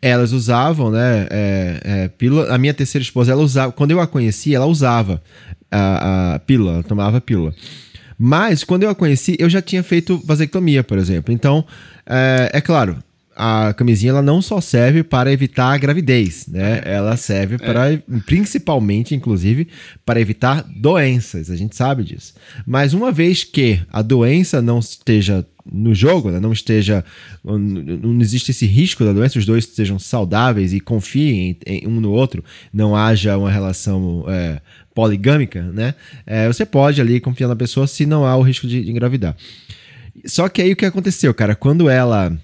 [0.07, 2.55] Elas usavam, né, é, é, pílula.
[2.55, 5.23] A minha terceira esposa, ela usava, quando eu a conheci, ela usava
[5.71, 7.55] a, a pílula, ela tomava pílula.
[8.19, 11.33] Mas, quando eu a conheci, eu já tinha feito vasectomia, por exemplo.
[11.33, 11.65] Então,
[12.07, 12.99] é, é claro,
[13.37, 16.81] a camisinha ela não só serve para evitar a gravidez, né?
[16.85, 19.69] Ela serve para, principalmente, inclusive,
[20.05, 21.51] para evitar doenças.
[21.51, 22.35] A gente sabe disso.
[22.67, 26.39] Mas uma vez que a doença não esteja no jogo, né?
[26.39, 27.03] não esteja,
[27.43, 32.13] não existe esse risco da doença, os dois estejam saudáveis e confiem em, um no
[32.13, 34.61] outro, não haja uma relação é,
[34.95, 35.95] poligâmica, né?
[36.27, 39.35] É, você pode ali confiar na pessoa se não há o risco de, de engravidar.
[40.27, 41.55] Só que aí o que aconteceu, cara?
[41.55, 42.39] Quando ela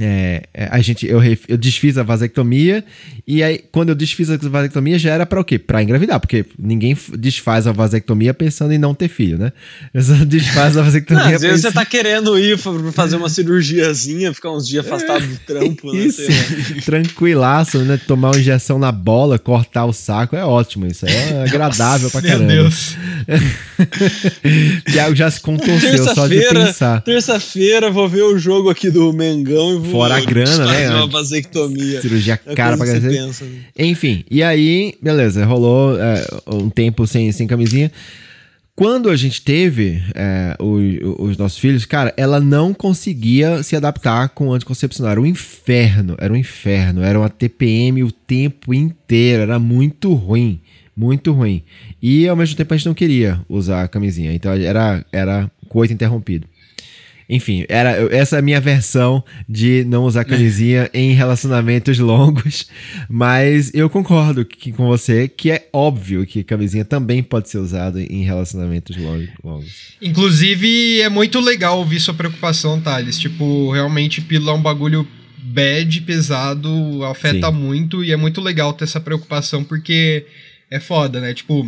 [0.00, 2.82] é, é, a gente, eu, eu desfiz a vasectomia
[3.26, 5.58] e aí quando eu desfiz a vasectomia já era para o quê?
[5.58, 9.52] Para engravidar, porque ninguém desfaz a vasectomia pensando em não ter filho, né?
[9.92, 11.24] Eu só desfaz a vasectomia.
[11.24, 12.56] Não, às vezes você tá querendo ir
[12.92, 15.98] fazer uma cirurgiazinha, ficar uns dias afastado do trampo, né?
[15.98, 16.22] Isso,
[16.86, 18.00] tranquilaço, né?
[18.06, 22.44] Tomar uma injeção na bola, cortar o saco, é ótimo, isso é agradável pra caramba.
[22.44, 22.96] Meu Deus.
[24.90, 27.02] Thiago já se contorceu só de pensar.
[27.02, 30.90] Terça-feira vou ver o jogo aqui do Mengão e Fora a grana, né?
[30.90, 32.00] uma vasectomia.
[32.00, 33.44] Cirurgia é cara pra cacete.
[33.44, 33.60] Né?
[33.78, 37.90] Enfim, e aí, beleza, rolou é, um tempo sem, sem camisinha.
[38.74, 44.30] Quando a gente teve é, os, os, nossos filhos, cara, ela não conseguia se adaptar
[44.30, 45.12] com o anticoncepcional.
[45.12, 47.02] Era um inferno, era um inferno.
[47.02, 50.58] Era uma TPM o tempo inteiro, era muito ruim,
[50.96, 51.62] muito ruim.
[52.00, 55.92] E ao mesmo tempo a gente não queria usar a camisinha, então era, era coito
[55.92, 56.46] interrompido.
[57.32, 62.66] Enfim, era essa é a minha versão de não usar camisinha em relacionamentos longos.
[63.08, 68.02] Mas eu concordo que, com você que é óbvio que camisinha também pode ser usada
[68.02, 68.94] em relacionamentos
[69.42, 69.96] longos.
[70.02, 73.18] Inclusive, é muito legal ouvir sua preocupação, Thales.
[73.18, 75.08] Tipo, realmente pílula é um bagulho
[75.38, 77.56] bad, pesado, afeta Sim.
[77.56, 78.04] muito.
[78.04, 80.26] E é muito legal ter essa preocupação, porque
[80.70, 81.32] é foda, né?
[81.32, 81.66] Tipo,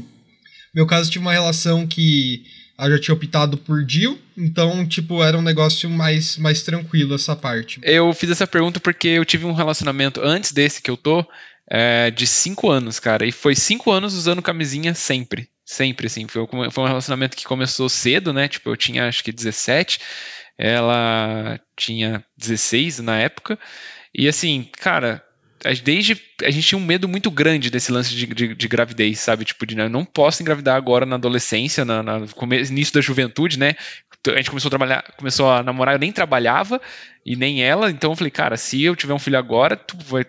[0.75, 2.43] meu caso tive uma relação que
[2.79, 7.37] eu já tinha optado por Jill, então, tipo, era um negócio mais, mais tranquilo essa
[7.37, 7.81] parte.
[7.83, 11.25] Eu fiz essa pergunta porque eu tive um relacionamento antes desse que eu tô,
[11.71, 13.27] é, de cinco anos, cara.
[13.27, 15.49] E foi cinco anos usando camisinha sempre.
[15.65, 16.27] Sempre, assim.
[16.29, 18.49] Foi, foi um relacionamento que começou cedo, né?
[18.49, 19.99] Tipo, eu tinha acho que 17,
[20.59, 23.59] ela tinha 16 na época.
[24.15, 25.25] E assim, cara,
[25.83, 29.45] desde a gente tinha um medo muito grande desse lance de, de, de gravidez, sabe?
[29.45, 32.27] Tipo, de né, não posso engravidar agora na adolescência, na, na
[32.69, 33.75] início da juventude, né?
[34.29, 36.81] A gente começou a trabalhar, começou a namorar, eu nem trabalhava
[37.25, 40.25] e nem ela, então eu falei, cara, se eu tiver um filho agora, tu vai,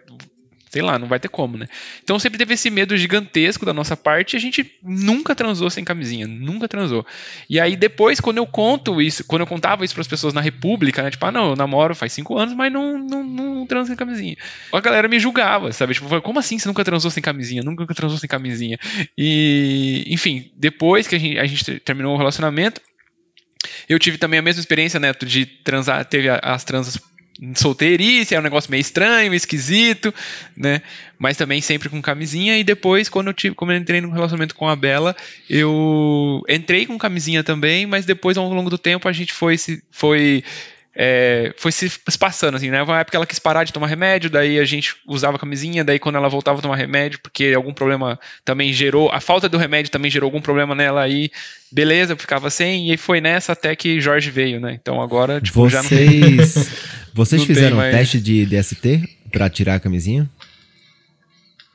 [0.75, 1.67] sei lá, não vai ter como, né?
[2.03, 5.85] Então sempre teve esse medo gigantesco da nossa parte e a gente nunca transou sem
[5.85, 7.07] camisinha, nunca transou.
[7.49, 10.41] E aí depois, quando eu conto isso, quando eu contava isso para as pessoas na
[10.41, 11.09] República, né?
[11.09, 14.35] Tipo, ah, não, eu namoro faz cinco anos, mas não, não, não transo sem camisinha.
[14.73, 15.93] A galera me julgava, sabe?
[15.93, 17.63] Tipo, como assim você nunca transou sem camisinha?
[17.63, 18.77] Nunca transou sem camisinha.
[19.17, 22.81] E, enfim, depois que a gente, a gente terminou o relacionamento,
[23.87, 26.99] eu tive também a mesma experiência, Neto, de transar, teve as transas
[27.53, 30.13] solteirice, é um negócio meio estranho, esquisito,
[30.55, 30.81] né?
[31.17, 32.57] Mas também sempre com camisinha.
[32.57, 35.15] E depois, quando eu, tive, como eu entrei no relacionamento com a Bela,
[35.49, 39.55] eu entrei com camisinha também, mas depois, ao longo do tempo, a gente foi
[39.91, 40.43] foi
[40.95, 42.81] é, foi se passando, assim, né?
[42.81, 46.15] Uma época ela quis parar de tomar remédio, daí a gente usava camisinha, daí quando
[46.15, 50.09] ela voltava a tomar remédio, porque algum problema também gerou, a falta do remédio também
[50.09, 51.29] gerou algum problema nela aí,
[51.69, 54.77] beleza, ficava sem, e foi nessa até que Jorge veio, né?
[54.81, 56.65] Então agora, tipo, vocês, já não.
[57.13, 57.93] vocês não fizeram mais...
[57.93, 60.29] um teste de DST para tirar a camisinha?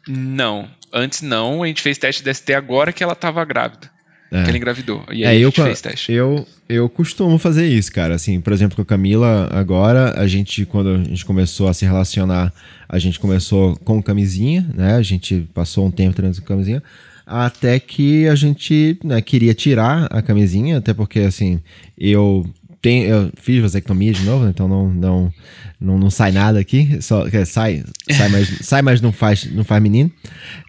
[0.08, 3.90] Não, antes não, a gente fez teste de DST agora que ela tava grávida.
[4.30, 4.44] É.
[4.44, 5.04] Que ela engravidou.
[5.10, 6.12] E aí é, eu, fez teste.
[6.12, 8.14] Eu, eu costumo fazer isso, cara.
[8.14, 11.84] Assim, por exemplo, com a Camila, agora, a gente, quando a gente começou a se
[11.84, 12.52] relacionar,
[12.88, 14.94] a gente começou com camisinha, né?
[14.94, 16.82] A gente passou um tempo treinando com camisinha.
[17.26, 21.60] Até que a gente né, queria tirar a camisinha, até porque, assim,
[21.98, 22.44] eu
[22.80, 25.34] tenho, eu fiz vasectomia de novo, então não, não,
[25.80, 29.82] não, não sai nada aqui, só sai, sai, mas, sai, mas não faz, não faz
[29.82, 30.10] menino.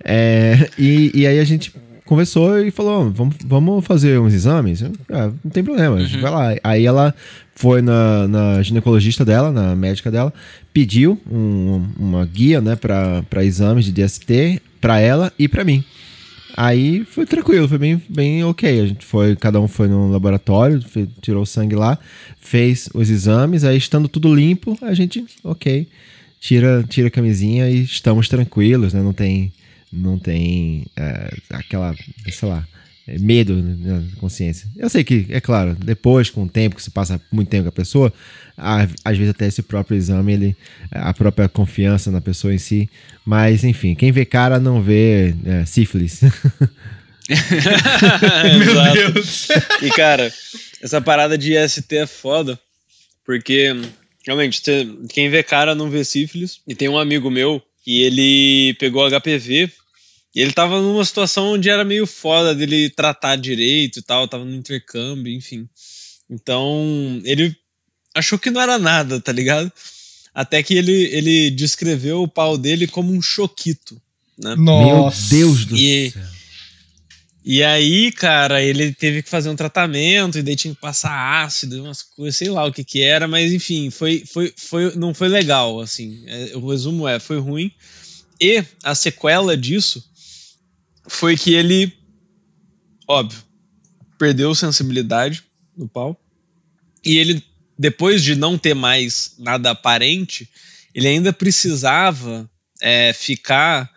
[0.03, 1.74] É, e, e aí a gente
[2.12, 4.84] conversou e falou: vamos, vamos fazer uns exames?
[5.09, 6.22] ah, não tem problema, uhum.
[6.22, 6.55] vai lá.
[6.62, 7.16] Aí ela
[7.55, 10.34] foi na, na, ginecologista dela, na médica dela,
[10.74, 15.82] pediu um, uma guia né, para exames de DST para ela e para mim.
[16.57, 18.82] Aí foi tranquilo, foi bem, bem ok.
[18.82, 21.97] A gente foi, cada um foi no laboratório, fe- tirou o sangue lá,
[22.41, 25.88] fez os exames, aí estando tudo limpo, a gente, ok,
[26.41, 29.01] tira, tira a camisinha e estamos tranquilos, né?
[29.01, 29.53] Não tem,
[29.92, 31.96] não tem é, aquela,
[32.32, 32.68] sei lá,
[33.08, 34.68] é, medo na consciência.
[34.78, 37.70] Eu sei que, é claro, depois, com o tempo, que se passa muito tempo com
[37.70, 38.14] a pessoa,
[38.58, 40.58] a- às vezes até esse próprio exame, ele,
[40.92, 42.89] a própria confiança na pessoa em si.
[43.26, 46.22] Mas, enfim, quem vê cara não vê é, sífilis.
[48.60, 48.94] Meu Exato.
[49.14, 49.48] Deus.
[49.82, 50.32] E, cara,
[50.82, 52.60] essa parada de IST é foda,
[53.26, 53.74] porque,
[54.26, 54.62] realmente,
[55.10, 56.60] quem vê cara não vê sífilis.
[56.68, 59.70] E tem um amigo meu que ele pegou HPV
[60.34, 64.45] e ele tava numa situação onde era meio foda dele tratar direito e tal, tava
[64.45, 65.67] no intercâmbio, enfim.
[66.29, 67.55] Então, ele
[68.15, 69.71] achou que não era nada, tá ligado?
[70.34, 74.01] Até que ele, ele descreveu o pau dele como um choquito,
[74.38, 74.55] né?
[74.55, 75.36] Nossa.
[75.36, 76.23] Meu Deus do E- céu.
[77.43, 81.84] E aí, cara, ele teve que fazer um tratamento e daí tinha que passar ácido,
[81.84, 85.27] umas coisas, sei lá o que que era, mas enfim, foi, foi, foi, não foi
[85.27, 86.23] legal, assim.
[86.27, 87.71] É, o resumo é, foi ruim.
[88.39, 90.07] E a sequela disso
[91.12, 91.93] foi que ele,
[93.07, 93.43] óbvio,
[94.18, 95.43] perdeu sensibilidade
[95.78, 96.20] no pau.
[97.03, 97.43] E ele,
[97.78, 100.49] depois de não ter mais nada aparente,
[100.93, 102.49] ele ainda precisava
[102.82, 103.91] é, ficar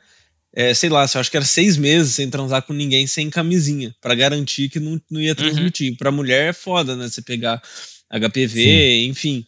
[0.56, 4.14] é, sei lá, acho que era seis meses sem transar com ninguém sem camisinha, pra
[4.14, 5.96] garantir que não, não ia transmitir.
[5.96, 7.08] Pra mulher é foda, né?
[7.08, 7.60] Você pegar
[8.08, 9.44] HPV, enfim.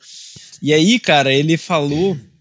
[0.60, 2.18] E aí, cara, ele falou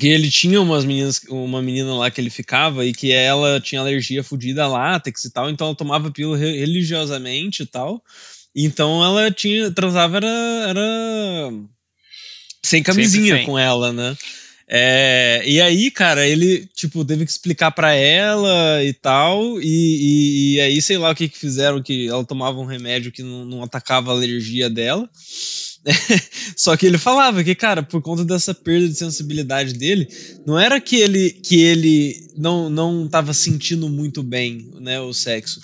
[0.00, 3.80] que ele tinha umas meninas, uma menina lá que ele ficava e que ela tinha
[3.80, 8.02] alergia fodida a látex e tal, então ela tomava pílula re- religiosamente e tal.
[8.56, 10.26] Então ela tinha transava era,
[10.68, 11.52] era
[12.64, 14.16] sem camisinha com ela, né?
[14.72, 20.54] É, e aí, cara, ele, tipo, teve que explicar pra ela e tal, e, e-
[20.54, 23.44] e aí, sei lá o que que fizeram, que ela tomava um remédio que não,
[23.44, 25.10] não atacava a alergia dela.
[26.56, 30.08] Só que ele falava que, cara, por conta dessa perda de sensibilidade dele,
[30.46, 35.60] não era que ele, que ele não, não tava sentindo muito bem, né, o sexo.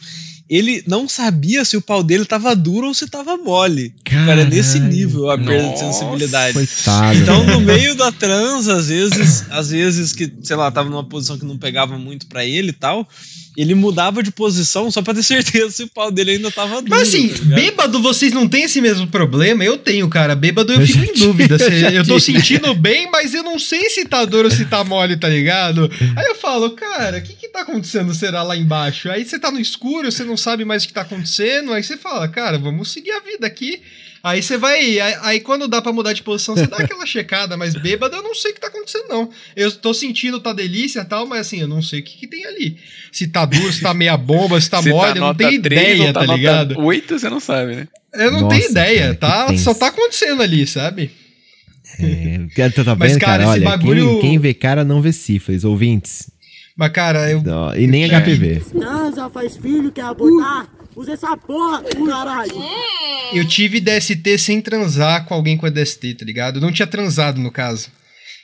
[0.48, 3.92] Ele não sabia se o pau dele tava duro ou se tava mole.
[4.04, 4.92] Cara, é nesse Caralho.
[4.94, 5.92] nível a perda de Nossa.
[5.92, 6.54] sensibilidade.
[6.54, 7.18] Coitado.
[7.18, 11.36] Então, no meio da trans, às vezes, às vezes que, sei lá, tava numa posição
[11.36, 13.08] que não pegava muito pra ele e tal,
[13.56, 16.90] ele mudava de posição só pra ter certeza se o pau dele ainda tava duro.
[16.90, 19.64] Mas assim, tá bêbado vocês não têm esse mesmo problema?
[19.64, 20.34] Eu tenho, cara.
[20.34, 21.58] Bêbado eu fico em dúvida.
[21.58, 24.64] se- já eu tô sentindo bem, mas eu não sei se tá duro ou se
[24.66, 25.90] tá mole, tá ligado?
[26.16, 29.10] Aí eu falo, cara, o que que tá acontecendo, será, lá embaixo?
[29.10, 31.96] Aí você tá no escuro, você não sabe mais o que tá acontecendo, aí você
[31.96, 33.80] fala, cara, vamos seguir a vida aqui.
[34.26, 34.98] Aí você vai.
[34.98, 38.24] Aí, aí quando dá pra mudar de posição, você dá aquela checada, mas bêbado eu
[38.24, 39.30] não sei o que tá acontecendo, não.
[39.54, 42.26] Eu tô sentindo, tá delícia e tal, mas assim, eu não sei o que, que
[42.26, 42.76] tem ali.
[43.12, 45.80] Se tá duro, se tá meia bomba, se tá Se mole, eu não tenho três
[45.80, 46.80] ideia, ou tá, nota ligado?
[46.80, 47.88] Oito, você não sabe, né?
[48.14, 49.56] Eu não Nossa, tenho ideia, cara, tá?
[49.58, 51.12] Só tá acontecendo ali, sabe?
[52.00, 52.38] É,
[52.82, 53.18] tá vendo, Mas, cara?
[53.18, 56.28] cara, esse Olha, bagulho- quem, quem vê cara não vê sífilis, ouvintes.
[56.76, 57.42] Mas, cara, eu.
[57.44, 58.08] Não, e nem É.
[58.08, 58.60] HPV.
[58.76, 60.68] Transa, faz filho, quer abortar?
[60.96, 62.52] Usa essa porra, caralho.
[63.34, 66.56] Eu tive DST sem transar com alguém com DST, tá ligado?
[66.56, 67.88] Eu não tinha transado, no caso.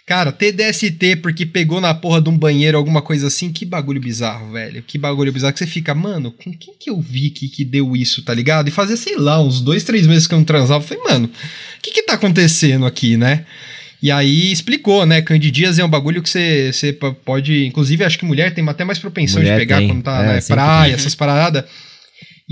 [0.06, 3.98] Cara, ter DST porque pegou na porra de um banheiro, alguma coisa assim, que bagulho
[3.98, 4.82] bizarro, velho.
[4.82, 7.96] Que bagulho bizarro que você fica, mano, com quem que eu vi que, que deu
[7.96, 8.68] isso, tá ligado?
[8.68, 10.84] E fazia, sei lá, uns dois, três meses que eu não transava.
[10.84, 13.46] Eu falei, mano, o que que tá acontecendo aqui, né?
[14.02, 15.22] E aí explicou, né?
[15.22, 17.64] Candidias é um bagulho que você, você pode.
[17.64, 20.26] Inclusive, acho que mulher tem até mais propensão Mulher de pegar tem, quando tá é,
[20.26, 20.94] na sempre praia, tem.
[20.94, 21.64] essas paradas.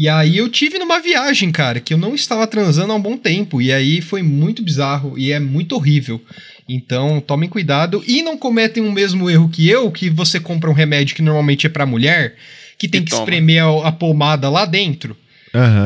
[0.00, 3.18] E aí eu tive numa viagem, cara, que eu não estava transando há um bom
[3.18, 3.60] tempo.
[3.60, 6.18] E aí foi muito bizarro e é muito horrível.
[6.66, 10.72] Então, tomem cuidado e não cometem o mesmo erro que eu, que você compra um
[10.72, 12.34] remédio que normalmente é pra mulher,
[12.78, 13.24] que tem E que toma.
[13.24, 15.14] espremer a, a pomada lá dentro.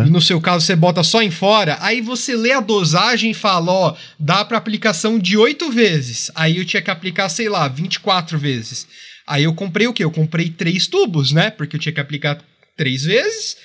[0.07, 3.35] E no seu caso você bota só em fora, aí você lê a dosagem e
[3.35, 6.31] fala, ó, dá pra aplicação de 8 vezes.
[6.37, 8.87] Aí eu tinha que aplicar, sei lá, 24 vezes.
[9.27, 10.05] Aí eu comprei o quê?
[10.05, 11.51] Eu comprei três tubos, né?
[11.51, 12.39] Porque eu tinha que aplicar
[12.77, 13.57] três vezes.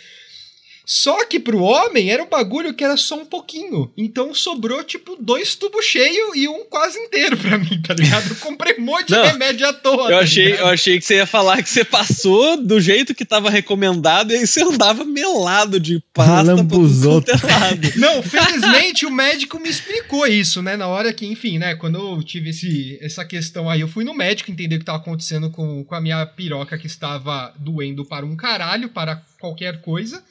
[0.91, 3.91] Só que pro homem era um bagulho que era só um pouquinho.
[3.95, 8.27] Então sobrou, tipo, dois tubos cheios e um quase inteiro pra mim, tá ligado?
[8.27, 10.09] Eu comprei um monte Não, de remédio à toa.
[10.09, 10.61] Eu tá achei, ligado?
[10.61, 14.37] eu achei que você ia falar que você passou do jeito que tava recomendado e
[14.37, 17.21] aí você andava melado de pasta Lambuzou.
[17.21, 17.91] quanto é lado.
[17.97, 20.75] Não, felizmente o médico me explicou isso, né?
[20.75, 21.75] Na hora que, enfim, né?
[21.75, 24.97] Quando eu tive esse, essa questão aí, eu fui no médico entender o que estava
[24.97, 30.23] acontecendo com, com a minha piroca que estava doendo para um caralho, para qualquer coisa.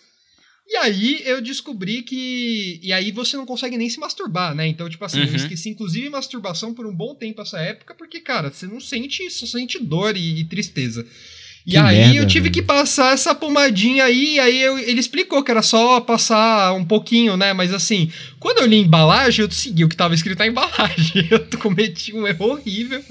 [0.70, 2.78] E aí eu descobri que.
[2.82, 4.66] E aí você não consegue nem se masturbar, né?
[4.68, 5.34] Então, tipo assim, eu Uhum.
[5.36, 9.46] esqueci inclusive masturbação por um bom tempo essa época, porque, cara, você não sente, só
[9.46, 11.06] sente dor e, e tristeza.
[11.66, 12.52] E Que aí merda, eu tive velho.
[12.54, 16.84] que passar essa pomadinha aí, e aí eu- ele explicou que era só passar um
[16.84, 17.52] pouquinho, né?
[17.52, 21.28] Mas assim, quando eu li a embalagem, eu segui o que tava escrito na embalagem.
[21.30, 23.02] Eu cometi um erro horrível.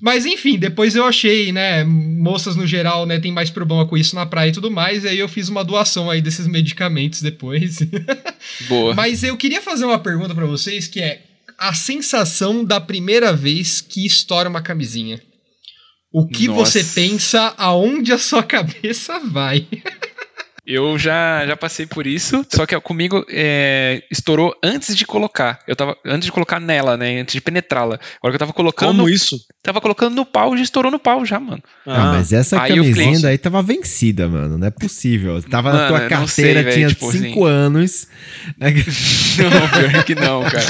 [0.00, 1.84] Mas enfim, depois eu achei, né?
[1.84, 5.04] Moças no geral, né, tem mais problema com isso na praia e tudo mais.
[5.04, 7.78] E aí eu fiz uma doação aí desses medicamentos depois.
[8.66, 8.94] Boa.
[8.94, 11.22] Mas eu queria fazer uma pergunta pra vocês que é
[11.58, 15.20] a sensação da primeira vez que estoura uma camisinha.
[16.12, 16.82] O que Nossa.
[16.82, 19.66] você pensa, aonde a sua cabeça vai?
[20.72, 25.58] Eu já, já passei por isso, só que comigo é, estourou antes de colocar.
[25.66, 27.20] Eu tava antes de colocar nela, né?
[27.20, 27.98] Antes de penetrá-la.
[28.18, 29.36] Agora que eu tava colocando, Como isso?
[29.62, 31.62] tava colocando no pau, já estourou no pau já, mano.
[31.86, 34.56] Ah, mas essa Aí eu camisinha daí tava vencida, mano.
[34.58, 35.42] Não é possível.
[35.42, 38.06] Tava na Mano, tua eu não carteira, sei, tinha tipo 5 anos.
[38.60, 38.70] Não,
[39.68, 40.64] pior que não, cara.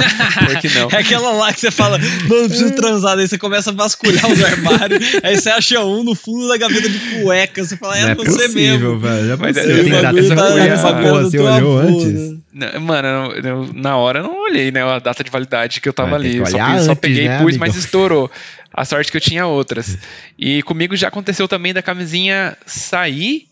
[0.46, 0.88] Pior que não.
[0.90, 4.42] É aquela lá que você fala, mano, preciso transar, daí você começa a vasculhar os
[4.44, 8.09] armários, aí você acha um no fundo da gaveta de cueca, você fala, é, Não
[8.11, 8.55] é você possível,
[8.94, 8.98] mesmo.
[8.98, 9.24] velho.
[9.26, 9.74] Não é Mas possível.
[9.74, 11.24] o data bagulho de tá- essa pagando porra.
[11.24, 11.88] Você olhou bunda.
[11.93, 12.41] antes?
[12.53, 14.82] Não, Mano, eu- eu- na hora eu não olhei, né?
[14.82, 16.36] A data de validade que eu tava Vai ter ali.
[16.38, 17.59] Eu Só, pe- só antes, peguei né, e pus, amigão?
[17.61, 18.30] mas estourou.
[18.72, 19.99] A sorte que eu tinha outras.
[20.38, 23.47] E comigo já aconteceu também da camisinha sair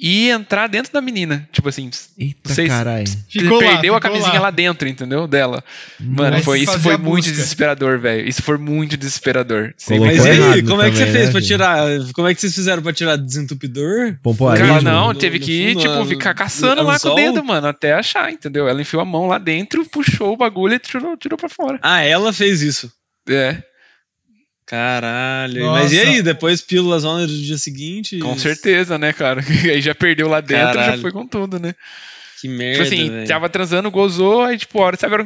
[0.00, 1.46] e entrar dentro da menina.
[1.52, 3.04] Tipo assim, Eita, Vocês- caralho.
[3.28, 4.50] Ficou lá, perdeu a camisinha lá.
[4.50, 5.26] dentro, entendeu?
[5.26, 5.62] Dela.
[6.00, 7.32] Mano, foi, isso foi muito busca.
[7.32, 8.28] desesperador, velho.
[8.28, 9.74] Isso foi muito desesperador.
[9.90, 11.86] Mas e aí, como é que você também, fez né, pra tirar?
[12.14, 14.16] Como é que vocês fizeram pra tirar desentupidor?
[14.22, 14.66] Pompoarismo.
[14.68, 17.44] Cara, não, no- teve no que, fundo, tipo, ficar no caçando lá com o dedo,
[17.44, 18.66] mano, até achar, entendeu?
[18.68, 21.78] Ela enfiou a mão lá dentro, puxou o bagulho e tirou, tirou pra fora.
[21.82, 22.90] Ah, ela fez isso.
[23.28, 23.62] É,
[24.70, 25.64] Caralho.
[25.64, 25.82] Nossa.
[25.82, 28.20] Mas e aí, depois pílulas on do dia seguinte?
[28.20, 29.42] com certeza, né, cara?
[29.68, 31.02] Aí já perdeu lá dentro, já Caralho.
[31.02, 31.74] foi com tudo, né?
[32.40, 33.26] Que Tipo merda, assim, velho.
[33.26, 35.16] tava transando, gozou, aí tipo, a hora, sabe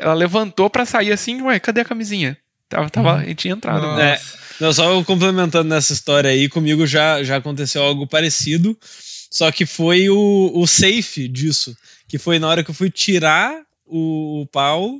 [0.00, 2.36] ela levantou pra sair assim, ué, cadê a camisinha?
[2.66, 3.82] Tava, tava, e tinha entrado.
[3.82, 3.96] Nossa.
[4.02, 4.12] né?
[4.14, 4.20] É.
[4.58, 8.76] Não, só complementando nessa história aí, comigo já, já aconteceu algo parecido,
[9.30, 11.76] só que foi o, o safe disso,
[12.08, 13.54] que foi na hora que eu fui tirar
[13.86, 14.98] o, o pau,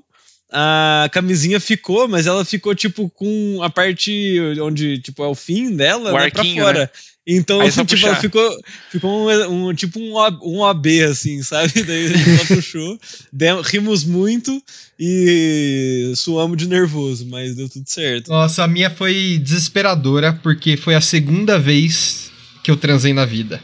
[0.56, 5.74] a camisinha ficou, mas ela ficou tipo com a parte onde tipo é o fim
[5.74, 6.78] dela, O né, pra arquinho, fora.
[6.80, 6.88] né?
[7.26, 8.08] Então, Aí só tipo, puxar.
[8.08, 8.56] ela ficou,
[8.92, 11.82] ficou um, um- tipo um, um AB, assim, sabe?
[11.82, 13.00] Daí a gente só puxou,
[13.32, 14.62] deu- rimos muito
[15.00, 18.28] e suamos de nervoso, mas deu tudo certo.
[18.30, 22.30] Nossa, a minha foi desesperadora, porque foi a segunda vez
[22.62, 23.60] que eu transei na vida.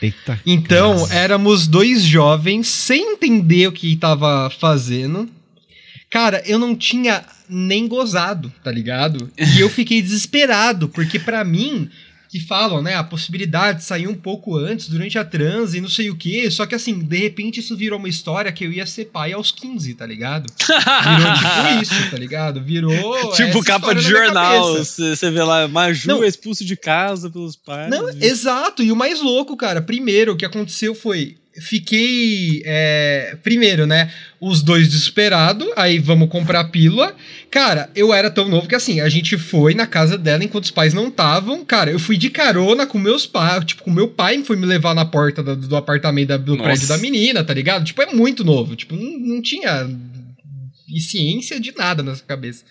[0.00, 0.40] Eita.
[0.46, 1.14] Então, Nossa.
[1.14, 5.28] éramos dois jovens sem entender o que tava fazendo.
[6.10, 9.30] Cara, eu não tinha nem gozado, tá ligado?
[9.38, 11.90] E eu fiquei desesperado, porque pra mim,
[12.28, 15.88] que falam, né, a possibilidade de sair um pouco antes, durante a transe, e não
[15.88, 18.86] sei o quê, só que assim, de repente isso virou uma história que eu ia
[18.86, 20.46] ser pai aos 15, tá ligado?
[20.58, 22.62] Virou tipo isso, tá ligado?
[22.62, 23.32] Virou.
[23.32, 24.74] Tipo capa de jornal.
[24.74, 26.24] você vê lá, Maju Não.
[26.24, 27.90] é expulso de casa pelos pais.
[27.90, 28.82] Não, exato.
[28.82, 31.36] E o mais louco, cara, primeiro, o que aconteceu foi.
[31.60, 32.62] Fiquei.
[32.64, 34.10] é, primeiro, né?
[34.40, 37.14] Os dois desesperados, aí vamos comprar pílula.
[37.50, 40.70] Cara, eu era tão novo que assim, a gente foi na casa dela enquanto os
[40.70, 41.64] pais não estavam.
[41.64, 43.64] Cara, eu fui de carona com meus pais.
[43.64, 46.64] Tipo, com meu pai foi me levar na porta do, do apartamento da- do Nossa.
[46.64, 47.84] prédio da menina, tá ligado?
[47.84, 48.76] Tipo, é muito novo.
[48.76, 49.88] Tipo, não, não tinha
[50.98, 52.64] ciência de nada nessa cabeça.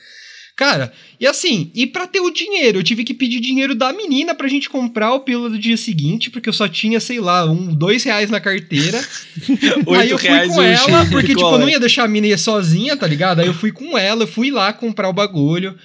[0.56, 4.34] Cara, e assim, e pra ter o dinheiro, eu tive que pedir dinheiro da menina
[4.34, 7.74] pra gente comprar o pílula do dia seguinte, porque eu só tinha, sei lá, um,
[7.74, 9.04] dois reais na carteira.
[10.00, 12.96] Aí eu fui com ela, porque, tipo, eu não ia deixar a mina ir sozinha,
[12.96, 13.42] tá ligado?
[13.42, 15.76] Aí eu fui com ela, eu fui lá comprar o bagulho.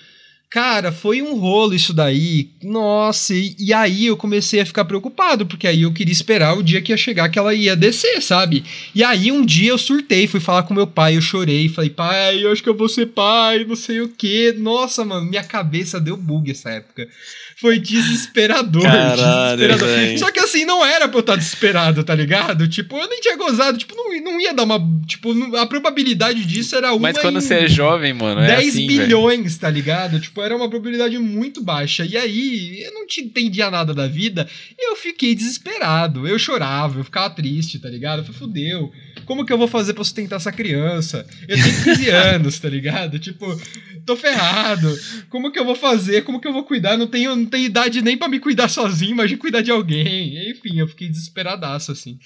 [0.51, 2.51] Cara, foi um rolo isso daí.
[2.61, 6.63] Nossa, e, e aí eu comecei a ficar preocupado, porque aí eu queria esperar o
[6.63, 8.65] dia que ia chegar que ela ia descer, sabe?
[8.93, 12.45] E aí um dia eu surtei, fui falar com meu pai, eu chorei, falei, pai,
[12.45, 14.53] eu acho que eu vou ser pai, não sei o quê.
[14.59, 17.07] Nossa, mano, minha cabeça deu bug essa época.
[17.61, 20.19] Foi desesperador, Caralho, desesperador.
[20.19, 22.67] Só que assim, não era pra eu estar desesperado, tá ligado?
[22.67, 24.81] Tipo, eu nem tinha gozado, tipo, não, não ia dar uma.
[25.07, 28.69] Tipo, a probabilidade disso era uma Mas quando em você é jovem, mano, é 10
[28.69, 30.19] assim, bilhões, tá ligado?
[30.19, 32.05] Tipo, era uma probabilidade muito baixa.
[32.05, 34.49] E aí, eu não te entendia nada da vida.
[34.79, 36.27] E eu fiquei desesperado.
[36.27, 38.21] Eu chorava, eu ficava triste, tá ligado?
[38.21, 38.93] Eu falei, fudeu.
[39.25, 41.27] Como que eu vou fazer pra sustentar essa criança?
[41.47, 43.19] Eu tenho 15 anos, tá ligado?
[43.19, 43.47] Tipo,
[44.05, 44.93] tô ferrado.
[45.29, 46.23] Como que eu vou fazer?
[46.23, 46.97] Como que eu vou cuidar?
[46.97, 50.51] Não tenho, não tenho idade nem pra me cuidar sozinho, imagina cuidar de alguém.
[50.51, 52.19] Enfim, eu fiquei desesperadaço, assim.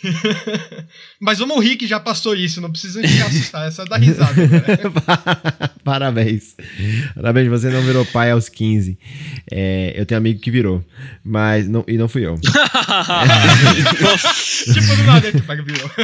[1.20, 4.34] Mas vamos rir que já passou isso, não precisa ficar assustado, é só dar risada.
[4.48, 5.70] Cara.
[5.84, 6.56] Parabéns.
[7.14, 8.98] Parabéns, você não virou pai aos 15.
[9.50, 10.84] É, eu tenho amigo que virou,
[11.24, 12.36] mas não, e não fui eu.
[12.40, 12.52] tipo,
[14.96, 15.90] do nada, tipo, virou.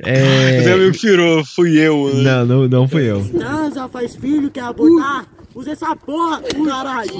[0.00, 2.14] É, Meu amigo pirou, fui eu.
[2.14, 2.22] Né?
[2.22, 3.24] não, não, não fui eu.
[3.28, 5.26] Transa, faz filho, quer abortar.
[5.54, 7.12] Usa essa porra, caralho.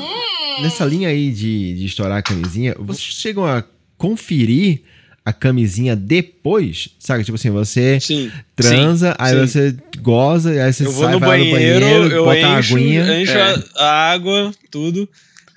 [0.61, 3.63] Nessa linha aí de, de estourar a camisinha, vocês chegam a
[3.97, 4.83] conferir
[5.25, 6.91] a camisinha depois?
[6.99, 7.25] Sabe?
[7.25, 8.31] Tipo assim, você Sim.
[8.55, 9.47] transa, aí sim.
[9.47, 12.59] você goza, aí você Eu vou sai, no vai banheiro, no banheiro, eu bota a
[12.61, 13.23] encho, aguinha.
[13.23, 13.43] encho É.
[13.43, 15.09] a, a água, tudo.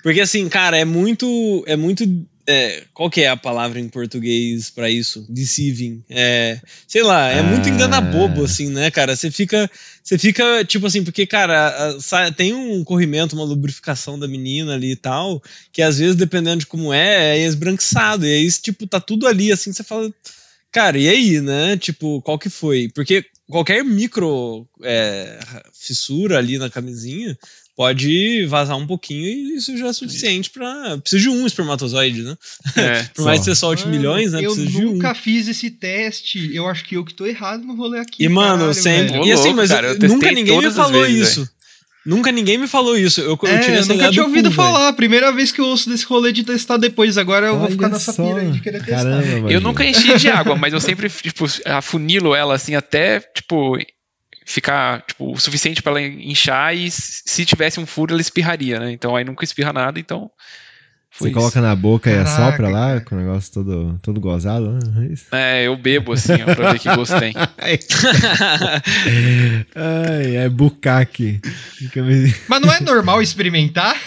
[0.02, 1.64] Porque assim, cara, é muito.
[1.66, 2.04] É muito.
[2.48, 5.26] É, qual que é a palavra em português pra isso?
[5.28, 6.02] Deceiving.
[6.08, 7.72] É, sei lá, é muito Ah.
[7.72, 9.14] engana bobo, assim, né, cara?
[9.14, 9.70] Você fica.
[10.02, 11.68] Você fica, tipo assim, porque, cara,
[11.98, 16.60] a- tem um corrimento, uma lubrificação da menina ali e tal, que às vezes, dependendo
[16.60, 18.26] de como é, é esbranquiçado.
[18.26, 20.10] E aí, tipo, tá tudo ali, assim, você fala.
[20.72, 21.76] Cara, e aí, né?
[21.76, 22.90] Tipo, qual que foi?
[22.94, 25.38] Porque qualquer micro é,
[25.72, 27.36] fissura ali na camisinha
[27.78, 30.98] pode vazar um pouquinho e isso já é suficiente pra.
[30.98, 32.36] Precisa de um espermatozoide, né?
[32.76, 33.04] É.
[33.14, 34.40] Por mais que você solte Mano, milhões, né?
[34.44, 34.94] Eu Precisa de um.
[34.94, 36.52] nunca fiz esse teste.
[36.52, 38.24] Eu acho que eu que tô errado no rolê aqui.
[38.24, 39.12] E, mano, caralho, sempre.
[39.12, 39.24] velho.
[39.26, 41.48] E assim, mas cara, eu eu- nunca ninguém me falou vezes, isso.
[42.04, 43.20] Nunca ninguém me falou isso.
[43.20, 44.92] Eu, eu É, tirei eu essa nunca ideia tinha do ouvido cu, falar.
[44.94, 47.16] Primeira vez que eu ouço desse rolê de testar depois.
[47.16, 48.26] Agora eu vou Olha ficar nessa só.
[48.26, 49.04] pira aí de querer testar.
[49.04, 49.60] Caramba, Eu Magil.
[49.60, 53.76] nunca enchi de água, mas eu sempre, tipo, afunilo ela assim até, tipo,
[54.48, 58.90] ficar, tipo, o suficiente pra ela inchar e se tivesse um furo ela espirraria, né?
[58.90, 60.30] Então aí nunca espirra nada, então.
[61.10, 64.72] Foi Você coloca na boca e Caraca, assopra lá, com o negócio todo, todo gozado.
[64.72, 64.78] né?
[65.08, 65.24] É isso.
[65.32, 67.34] É, eu bebo assim, ó, pra ver que gosto tem.
[69.74, 71.40] Ai, é bucaque.
[72.48, 73.96] Mas não é normal experimentar?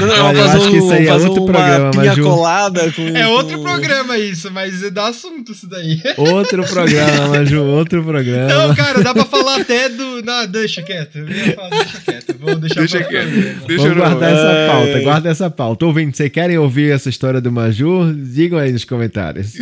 [0.00, 2.22] Não, Olha, eu acho que isso aí é outro programa, Maju.
[2.22, 6.00] colada com, É outro com- programa isso, mas é dá assunto isso daí.
[6.16, 8.48] Outro programa, Maju, outro programa.
[8.48, 10.22] Não, cara, dá pra falar até do.
[10.22, 11.18] Não, deixa quieto.
[11.18, 12.36] Eu ia falar, deixa quieto.
[12.38, 13.28] Vou deixar Deixa pra quieto.
[13.30, 13.60] programa.
[13.66, 14.67] Deixa Vamos eu guardar essa Ai.
[14.72, 15.86] Pauta, guarda essa pauta.
[15.86, 18.12] Ouvindo, vocês querem ouvir essa história do Maju?
[18.14, 19.54] Digam aí nos comentários.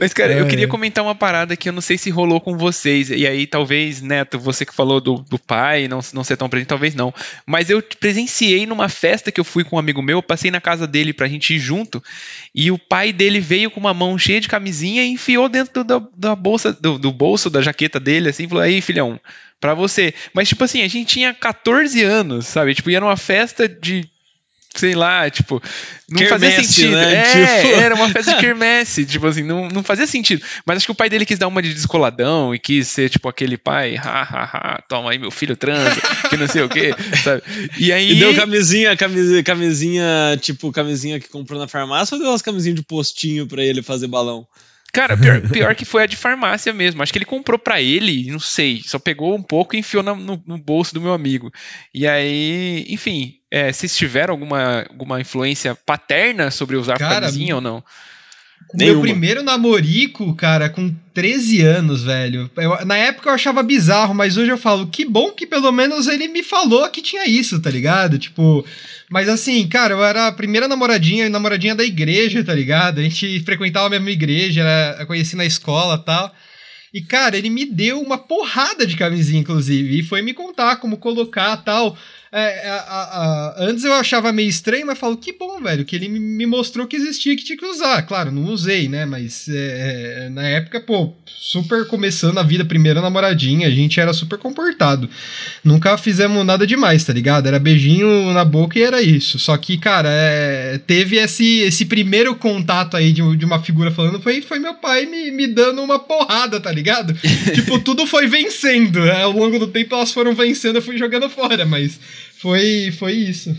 [0.00, 0.48] Mas, cara, eu É.
[0.48, 3.08] queria comentar uma parada que eu não sei se rolou com vocês.
[3.08, 6.66] E aí, talvez, Neto, você que falou do, do pai não, não ser tão presente,
[6.68, 7.14] talvez não.
[7.46, 10.60] Mas eu presenciei numa festa que eu fui com um amigo meu, eu passei na
[10.60, 12.02] casa dele pra gente ir junto.
[12.52, 16.02] E o pai dele veio com uma mão cheia de camisinha e enfiou dentro da,
[16.16, 19.20] da bolsa, do, do bolso da jaqueta dele, assim, e falou: aí, filhão,
[19.60, 20.14] pra você.
[20.34, 22.74] Mas, tipo assim, a gente tinha 14 anos, sabe?
[22.74, 24.08] Tipo, ia numa festa de.
[24.76, 25.60] Sei lá, tipo,
[26.10, 26.94] não fazia Quermesse, sentido.
[26.94, 27.14] né?
[27.14, 30.44] É, Tipo- era uma festa de quermesse, tipo assim, não, não fazia sentido.
[30.64, 33.28] Mas acho que o pai dele quis dar uma de descoladão e quis ser, tipo,
[33.28, 34.44] aquele pai, ha, ha,
[34.76, 35.98] ha, toma aí, meu filho transa,
[36.28, 36.94] que não sei o quê,
[37.24, 37.42] sabe?
[37.78, 38.12] E aí.
[38.12, 42.76] E deu camisinha, camisinha, camisinha, tipo, camisinha que comprou na farmácia ou deu umas camisinhas
[42.76, 44.46] de postinho pra ele fazer balão?
[44.98, 47.02] Cara, pior, pior que foi a de farmácia mesmo.
[47.02, 50.14] Acho que ele comprou pra ele, não sei, só pegou um pouco e enfiou na-
[50.14, 51.52] no, no bolso do meu amigo.
[51.94, 57.60] E aí, enfim, é, vocês tiveram alguma, alguma influência paterna sobre usar Cara, camisinha ou
[57.60, 57.82] não?
[58.74, 59.00] Meu Nenhuma.
[59.02, 62.50] primeiro namorico, cara, com 13 anos, velho.
[62.56, 66.06] Eu- na época eu achava bizarro, mas hoje eu falo, que bom que pelo menos
[66.06, 68.18] ele me falou que tinha isso, tá ligado?
[68.18, 68.64] Tipo.
[69.10, 72.98] Mas assim, cara, eu era a primeira namoradinha, namoradinha da igreja, tá ligado?
[72.98, 76.34] A gente frequentava a mesma igreja, era, conheci na escola e tal.
[76.92, 80.96] E, cara, ele me deu uma porrada de camisinha, inclusive, e foi me contar como
[80.98, 81.96] colocar tal.
[82.30, 85.96] É, a- a- a- antes eu achava meio estranho, mas falo, que bom, velho, que
[85.96, 88.02] ele me- me mostrou que existia que tinha que usar.
[88.02, 89.06] Claro, não usei, né?
[89.06, 94.12] Mas é, é, na época, pô, super começando a vida, primeira namoradinha, a gente era
[94.12, 95.08] super comportado.
[95.64, 97.46] Nunca fizemos nada demais, tá ligado?
[97.46, 99.38] Era beijinho na boca e era isso.
[99.38, 104.20] Só que, cara, é, teve esse, esse primeiro contato aí de, de uma figura falando,
[104.20, 107.14] foi, foi meu pai me, me dando uma porrada, tá ligado?
[107.54, 109.00] tipo, tudo foi vencendo.
[109.00, 109.22] né?
[109.22, 111.98] Ao longo do tempo elas foram vencendo, eu fui jogando fora, mas
[112.38, 113.54] foi, foi isso.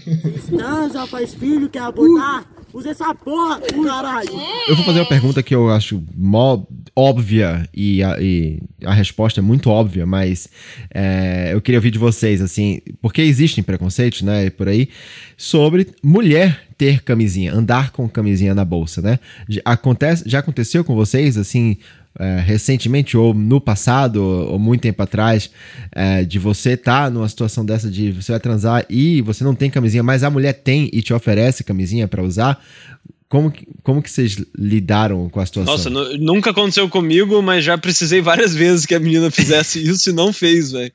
[0.47, 2.45] Transa, faz filho, quer abortar?
[2.73, 4.29] Usa essa porra, caralho.
[4.67, 6.63] Eu vou fazer uma pergunta que eu acho mó
[6.95, 10.49] óbvia e a, e a resposta é muito óbvia, mas
[10.93, 14.89] é, eu queria ouvir de vocês, assim, porque existem preconceitos, né, por aí,
[15.37, 19.19] sobre mulher ter camisinha, andar com camisinha na bolsa, né?
[19.65, 21.77] Acontece, já aconteceu com vocês, assim,
[22.17, 25.49] é, recentemente ou no passado ou, muito tempo atrás,
[25.91, 29.69] é, de você estar numa situação dessa de você vai transar e você não tem
[29.69, 32.63] camisinha, mas a mulher tem e te oferece camisinha pra usar?
[33.29, 35.71] Como que, como que vocês lidaram com a situação?
[35.71, 40.09] Nossa, nu- nunca aconteceu comigo, mas já precisei várias vezes que a menina fizesse isso
[40.09, 40.91] e não fez, velho.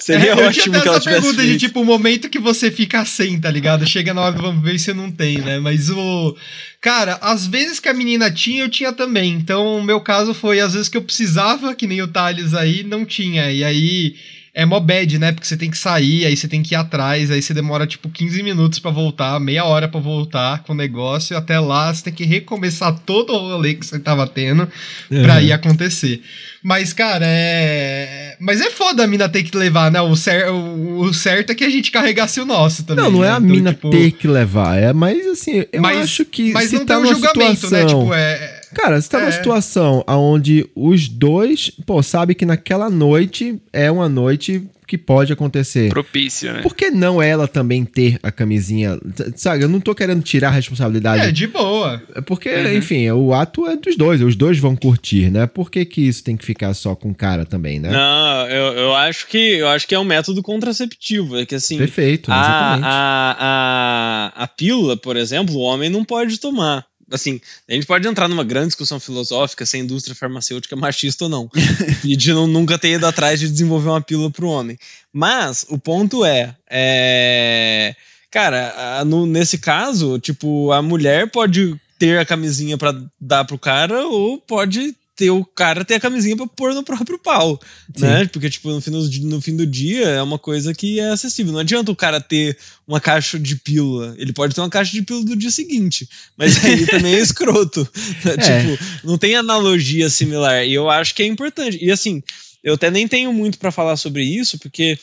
[0.00, 1.60] Seria É, eu ótimo que ela essa tivesse pergunta de feito.
[1.60, 3.86] tipo, o momento que você fica sem, tá ligado?
[3.86, 5.60] Chega na hora do vamos ver e você não tem, né?
[5.60, 6.36] Mas o.
[6.80, 9.34] Cara, às vezes que a menina tinha, eu tinha também.
[9.34, 12.82] Então, o meu caso foi, às vezes que eu precisava, que nem o Thales aí,
[12.82, 13.50] não tinha.
[13.52, 14.16] E aí.
[14.58, 15.32] É mó bad, né?
[15.32, 18.08] Porque você tem que sair, aí você tem que ir atrás, aí você demora tipo
[18.08, 22.04] 15 minutos pra voltar, meia hora pra voltar com o negócio, e até lá você
[22.04, 24.66] tem que recomeçar todo o rolê que você tava tendo
[25.10, 25.40] pra Uhum.
[25.42, 26.22] ir acontecer.
[26.62, 28.36] Mas, cara, é.
[28.40, 30.00] Mas é foda a mina ter que levar, né?
[30.00, 30.50] O, cer...
[30.50, 33.04] o certo é que a gente carregasse o nosso também.
[33.04, 33.34] Não, não é né?
[33.34, 36.70] a Então, mina tipo, ter que levar, é mais assim, eu Mas- acho que Mas
[36.70, 37.86] se não tá tem um julgamento, situação, né?
[37.86, 38.60] Tipo, é.
[38.76, 39.32] Cara, você tá numa É.
[39.32, 45.88] situação onde os dois, pô, sabe que naquela noite é uma noite que pode acontecer.
[45.88, 46.60] Propício, né?
[46.62, 48.96] Por que não ela também ter a camisinha?
[49.34, 51.22] Sabe, eu não tô querendo tirar a responsabilidade.
[51.24, 52.00] É, de boa.
[52.14, 52.72] É Porque, Uhum.
[52.76, 55.46] enfim, o ato é dos dois, os dois vão curtir, né?
[55.48, 57.90] Por que, que isso tem que ficar só com o cara também, né?
[57.90, 61.36] Não, eu, eu acho que eu acho que é um método contraceptivo.
[61.36, 62.84] É que assim, Perfeito, a, exatamente.
[62.86, 66.84] a, a, a pílula, por exemplo, o homem não pode tomar.
[67.10, 71.24] Assim, a gente pode entrar numa grande discussão filosófica se a indústria farmacêutica é machista
[71.24, 71.50] ou não.
[72.04, 74.78] e de não, nunca ter ido atrás de desenvolver uma pílula para o homem.
[75.12, 77.94] Mas o ponto é, é
[78.30, 83.58] cara, a- no- nesse caso, tipo, a mulher pode ter a camisinha para dar pro
[83.58, 87.58] cara ou pode ter o cara ter a camisinha para pôr no próprio pau,
[87.96, 88.04] Sim.
[88.04, 88.26] né?
[88.26, 91.52] Porque tipo, no fim, do, no fim do dia é uma coisa que é acessível.
[91.52, 92.56] Não adianta o cara ter
[92.86, 94.14] uma caixa de pílula.
[94.18, 96.06] Ele pode ter uma caixa de pílula do dia seguinte,
[96.36, 97.88] mas aí também é escroto.
[98.22, 100.66] Tipo, não tem analogia similar.
[100.66, 101.82] E eu acho que é importante.
[101.82, 102.22] E assim,
[102.62, 104.98] eu até nem tenho muito para falar sobre isso, porque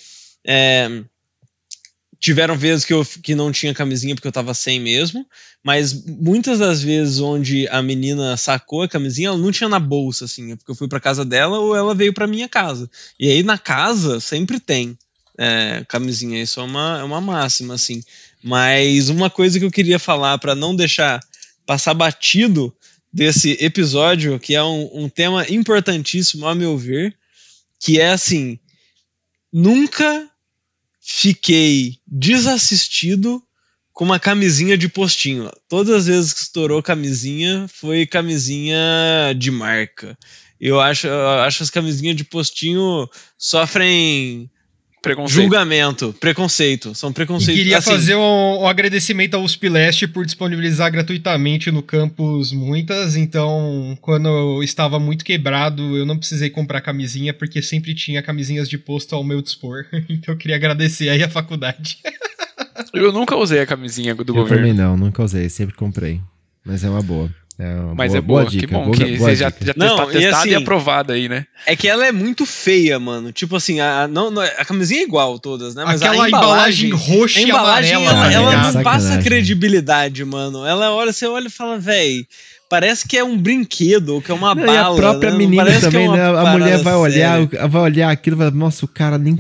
[0.46, 1.04] é,
[2.24, 5.28] tiveram vezes que eu que não tinha camisinha porque eu tava sem mesmo,
[5.62, 10.24] mas muitas das vezes onde a menina sacou a camisinha, ela não tinha na bolsa,
[10.24, 12.90] assim, é porque eu fui pra casa dela ou ela veio pra minha casa.
[13.20, 14.98] E aí na casa sempre tem
[15.38, 18.02] é, camisinha, isso é uma, é uma máxima, assim.
[18.42, 21.20] Mas uma coisa que eu queria falar pra não deixar
[21.66, 22.74] passar batido
[23.12, 27.14] desse episódio, que é um, um tema importantíssimo, a meu ver,
[27.82, 28.58] que é assim:
[29.52, 30.32] nunca
[31.04, 33.44] fiquei desassistido
[33.92, 35.52] com uma camisinha de postinho.
[35.68, 38.78] Todas as vezes que estourou camisinha, foi camisinha
[39.38, 40.18] de marca.
[40.60, 44.50] Eu acho, eu acho as camisinhas de postinho sofrem
[45.04, 45.42] Preconceito.
[45.42, 46.96] julgamento, preconceito.
[46.96, 47.56] São E preconceitos.
[47.62, 53.18] queria assim, fazer um, um agradecimento ao USP Leste por disponibilizar gratuitamente no campus muitas.
[53.18, 58.70] Então, quando eu estava muito quebrado, eu não precisei comprar camisinha, porque sempre tinha camisinhas
[58.70, 59.86] de posto ao meu dispor.
[60.10, 61.98] Então, eu queria agradecer aí a faculdade.
[62.94, 64.58] Eu nunca usei a camisinha do eu governo.
[64.58, 66.22] também não, nunca usei, sempre comprei.
[66.66, 67.30] Mas é uma boa.
[67.60, 68.66] É uma Mas boa, é boa, dica.
[68.68, 69.66] que bom boa, que boa você já, dica.
[69.68, 71.46] já Não, tá e testado e, assim- aprovado aí, né?
[71.68, 73.32] É que ela é muito feia, mano.
[73.32, 75.84] Tipo assim, a, não, não- a camisinha é igual todas, né?
[75.86, 78.84] Mas Aquela a embalagem, embalagem, roxa a e embalagem amarela, ela, tá ela não Sacanagem.
[78.84, 80.66] passa credibilidade, mano.
[80.66, 82.26] Ela olha, você olha e fala, véi,
[82.68, 84.74] parece que é um brinquedo, ou que é uma Não, bala.
[84.74, 85.38] e a própria né?
[85.38, 86.24] Menina parece que é também, uma né?
[86.26, 87.68] A mulher vai olhar, séria.
[87.68, 89.38] vai olhar aquilo e vai, nossa, o cara nem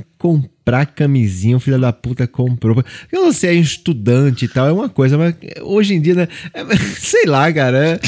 [0.63, 2.83] comprar camisinha, o filho da puta comprou.
[3.11, 6.27] Eu não sei, é estudante e tal, é uma coisa, mas hoje em dia, né?
[6.53, 6.63] é-
[6.99, 7.77] sei lá, cara.
[7.77, 7.99] é-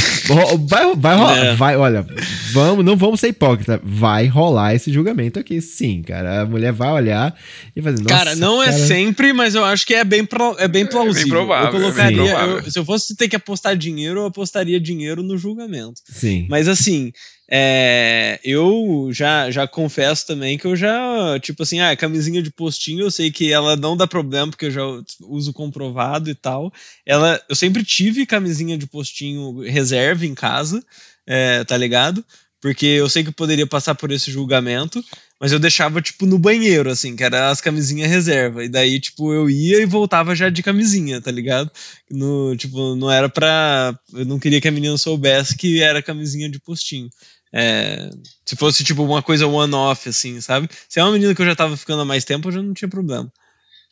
[0.68, 1.56] vai, vai rolar, É.
[1.56, 2.06] vai, olha,
[2.54, 6.42] vamos, não vamos ser hipócritas, vai rolar esse julgamento aqui, sim, cara.
[6.42, 7.36] A mulher vai olhar
[7.76, 10.24] e vai dizer, nossa, Cara, não é cara, sempre, mas eu acho que é bem,
[10.26, 11.28] pro- é bem plausível.
[11.28, 12.58] provável, eu colocaria, é bem provável.
[12.60, 16.00] eu- se eu fosse ter que apostar dinheiro, eu apostaria dinheiro no julgamento.
[16.10, 16.48] Sim.
[16.50, 17.12] Mas assim,
[17.52, 23.02] é, eu já, já confesso também que eu já, tipo assim, ah, camisinha de postinho,
[23.02, 24.82] eu sei que ela não dá problema, porque eu já
[25.22, 26.72] uso comprovado e tal.
[27.06, 30.84] Ela, eu sempre tive camisinha de postinho reserva em casa,
[31.28, 32.24] é, tá ligado?
[32.62, 35.04] Porque eu sei que eu poderia passar por esse julgamento,
[35.40, 38.64] mas eu deixava, tipo, no banheiro, assim, que era as camisinhas reserva.
[38.64, 41.70] E daí, tipo, eu ia e voltava já de camisinha, tá ligado?
[42.10, 43.96] No, tipo, não era pra.
[44.14, 47.10] Eu não queria que a menina soubesse que era camisinha de postinho.
[47.54, 48.10] É,
[48.46, 50.70] se fosse, tipo, uma coisa one-off, assim, sabe?
[50.90, 52.74] Se é uma menina que eu já tava ficando há mais tempo, eu já não
[52.74, 53.32] tinha problema.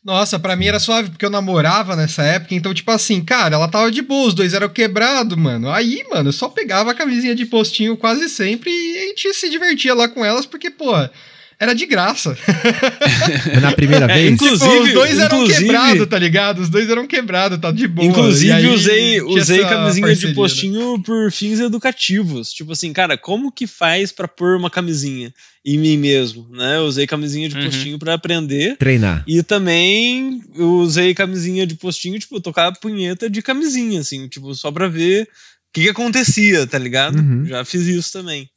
[0.03, 3.69] Nossa, pra mim era suave, porque eu namorava nessa época, então, tipo assim, cara, ela
[3.69, 5.71] tava de boa, os dois eram quebrados, mano.
[5.71, 9.49] Aí, mano, eu só pegava a camisinha de postinho quase sempre e a gente se
[9.49, 10.91] divertia lá com elas, porque, pô,
[11.63, 12.37] era de graça.
[13.61, 16.59] Na primeira É, vez, inclusive- Tipo, os dois eram quebrados, tá ligado?
[16.61, 18.07] Os dois eram quebrados, tá de boa.
[18.07, 20.33] Inclusive, aí usei, usei camisinha parceria, de né?
[20.33, 22.51] postinho por fins educativos.
[22.51, 25.33] Tipo assim, cara, como que faz pra pôr uma camisinha
[25.65, 26.77] em mim mesmo, né?
[26.77, 27.63] Eu usei camisinha de Uhum.
[27.65, 28.77] postinho pra aprender.
[28.77, 29.23] treinar.
[29.27, 34.87] E também usei camisinha de postinho, tipo, tocar punheta de camisinha, assim, tipo, só pra
[34.87, 35.27] ver o
[35.73, 37.17] que, que acontecia, tá ligado?
[37.17, 37.45] Uhum.
[37.45, 38.47] Já fiz isso também.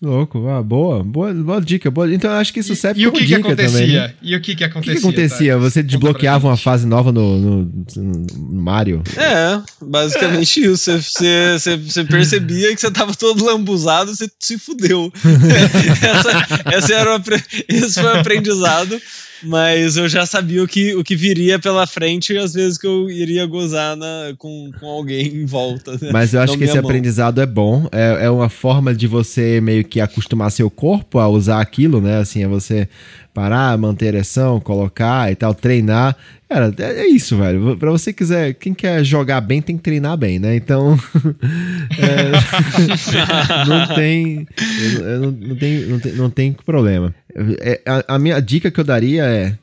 [0.00, 1.90] Louco, ah, boa, boa, boa dica.
[1.90, 2.12] Boa.
[2.14, 3.80] Então eu acho que isso serve E, e o como dica acontecia?
[3.80, 3.96] também.
[3.96, 4.14] Né?
[4.22, 4.94] E o que, que O acontecia?
[4.94, 5.52] que, que acontecia?
[5.54, 5.72] Thales?
[5.72, 7.64] Você desbloqueava uma fase nova no, no,
[7.96, 9.02] no Mario?
[9.16, 10.92] É, basicamente isso.
[11.02, 15.12] Você, você, você, percebia que você tava todo lambuzado, você se fudeu.
[16.00, 17.22] essa, essa era o,
[17.68, 19.00] esse foi o aprendizado,
[19.42, 22.86] mas eu já sabia o que, o que viria pela frente e às vezes que
[22.86, 25.92] eu iria gozar na, com, com alguém em volta.
[25.92, 26.10] né?
[26.12, 26.84] Mas eu acho Não que esse mão.
[26.84, 27.88] aprendizado é bom.
[27.92, 32.18] É, é uma forma de você meio que acostumar seu corpo a usar aquilo, né?
[32.18, 32.88] Assim, é você
[33.38, 36.16] parar, manter a ereção, colocar e tal, treinar.
[36.48, 37.76] Cara, é, é isso, velho.
[37.76, 40.56] Pra você quiser, quem quer jogar bem tem que treinar bem, né?
[40.56, 40.98] Então.
[41.96, 42.32] é,
[43.64, 44.48] não tem.
[45.20, 47.14] não tem, não, tem, não tem problema.
[47.60, 49.56] É, a, a minha dica que eu daria é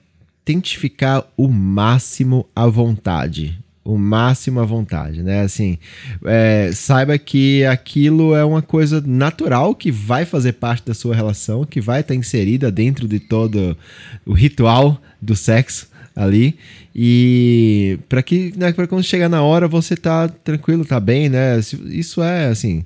[0.46, 3.60] tente ficar o máximo à vontade.
[3.86, 5.42] O máximo à vontade, né?
[5.42, 5.78] Assim,
[6.26, 11.64] é, saiba que aquilo é uma coisa natural que vai fazer parte da sua relação,
[11.64, 13.78] que vai estar inserida dentro de todo
[14.26, 16.58] o ritual do sexo ali.
[16.96, 21.60] E para que, né, para quando chegar na hora você tá tranquilo, tá bem, né?
[21.86, 22.84] Isso é assim,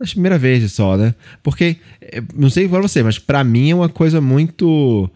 [0.00, 1.14] a primeira vez só, né?
[1.42, 5.10] Porque, é, não sei pra você, mas pra mim é uma coisa muito.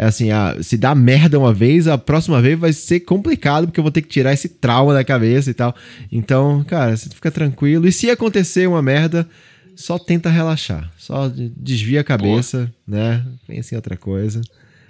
[0.00, 3.80] É assim, ah, se dá merda uma vez, a próxima vez vai ser complicado, porque
[3.80, 5.74] eu vou ter que tirar esse trauma da cabeça e tal.
[6.12, 7.84] Então, cara, você fica tranquilo.
[7.84, 9.28] E se acontecer uma merda,
[9.74, 10.88] só tenta relaxar.
[10.96, 13.26] Só de- desvia a cabeça, né?
[13.46, 14.40] Pensa em outra coisa.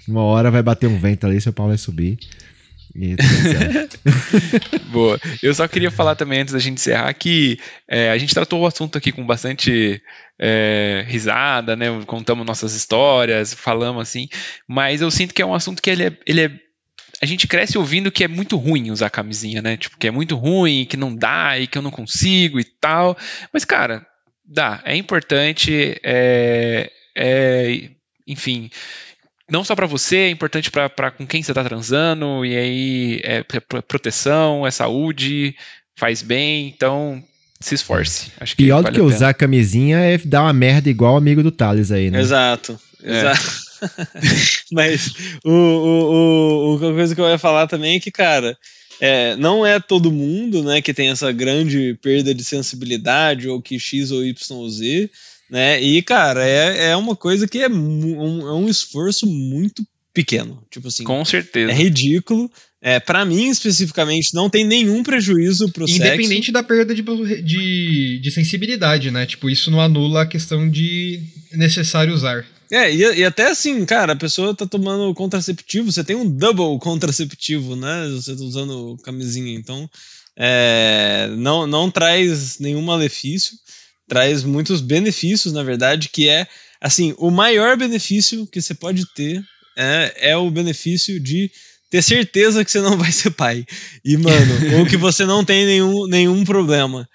[0.07, 2.19] Uma hora vai bater um vento ali, seu pau vai subir.
[3.17, 4.79] Tá.
[4.93, 5.19] Boa.
[5.43, 8.67] Eu só queria falar também, antes da gente encerrar, que é, a gente tratou o
[8.67, 10.03] assunto aqui com bastante
[10.39, 11.87] é, risada, né?
[12.07, 14.29] Contamos nossas histórias, falamos assim,
[14.67, 16.19] mas eu sinto que é um assunto que ele é.
[16.27, 16.51] Ele é
[17.21, 19.77] a gente cresce ouvindo que é muito ruim usar camisinha, né?
[19.77, 23.17] Tipo, que é muito ruim, que não dá e que eu não consigo e tal.
[23.53, 24.07] Mas, cara,
[24.45, 24.81] dá.
[24.85, 25.99] É importante.
[26.05, 27.91] É, é,
[28.25, 28.71] enfim,
[29.51, 33.43] não só pra você, é importante pra com quem você tá transando, e aí é
[33.43, 35.57] p- proteção, é saúde,
[35.97, 37.25] faz bem, então
[37.61, 38.31] se esforce.
[38.41, 41.17] Acho que Pior do vale que a usar camisinha é dar uma merda igual o
[41.17, 42.21] amigo do Thales aí, né?
[42.21, 42.79] Exato.
[43.03, 43.19] É.
[43.19, 43.69] Exato.
[44.73, 45.13] Mas
[45.45, 48.57] o, o, o, o- a coisa que eu ia falar também é que, cara,
[49.01, 53.79] é, não é todo mundo né, que tem essa grande perda de sensibilidade ou que
[53.79, 55.11] X ou Y Z,
[55.51, 55.81] né?
[55.81, 60.63] E, cara, é, é uma coisa que é um, é um esforço muito pequeno.
[60.71, 61.71] Tipo assim, Com certeza.
[61.71, 62.51] é ridículo.
[62.81, 66.01] É, para mim, especificamente, não tem nenhum prejuízo pro sexo.
[66.01, 67.03] Independente da perda de,
[67.43, 69.27] de, de sensibilidade, né?
[69.27, 71.21] Tipo, isso não anula a questão de
[71.53, 72.47] necessário usar.
[72.71, 76.79] É, e, e até assim, cara, a pessoa tá tomando contraceptivo, você tem um double
[76.79, 78.09] contraceptivo, né?
[78.13, 79.91] Você tá usando camisinha, então
[80.37, 83.57] é, não, não traz nenhum malefício,
[84.07, 86.47] traz muitos benefícios, na verdade, que é,
[86.81, 89.43] assim, o maior benefício que você pode ter
[89.77, 91.51] é, é o benefício de
[91.91, 93.65] ter certeza que você não vai ser pai.
[94.05, 97.09] E, mano, ou que você não tem nenhum, nenhum problema.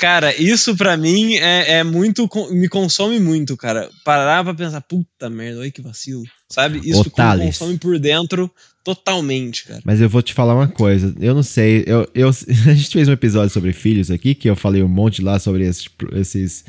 [0.00, 2.26] Cara, isso pra mim é, é muito.
[2.50, 3.90] me consome muito, cara.
[4.02, 6.22] Parar pra pensar, puta merda, olha que vacilo.
[6.48, 6.80] Sabe?
[6.82, 8.50] Isso me consome por dentro
[8.82, 9.82] totalmente, cara.
[9.84, 11.14] Mas eu vou te falar uma coisa.
[11.20, 11.84] Eu não sei.
[11.86, 12.30] Eu, eu,
[12.66, 15.66] a gente fez um episódio sobre filhos aqui, que eu falei um monte lá sobre
[15.66, 16.64] esses, esses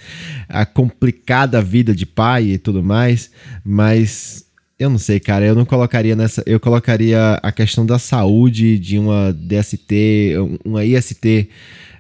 [0.50, 3.32] a complicada vida de pai e tudo mais.
[3.64, 4.46] Mas
[4.82, 5.46] eu não sei, cara.
[5.46, 6.42] Eu não colocaria nessa.
[6.46, 11.50] Eu colocaria a questão da saúde de uma DST, uma IST.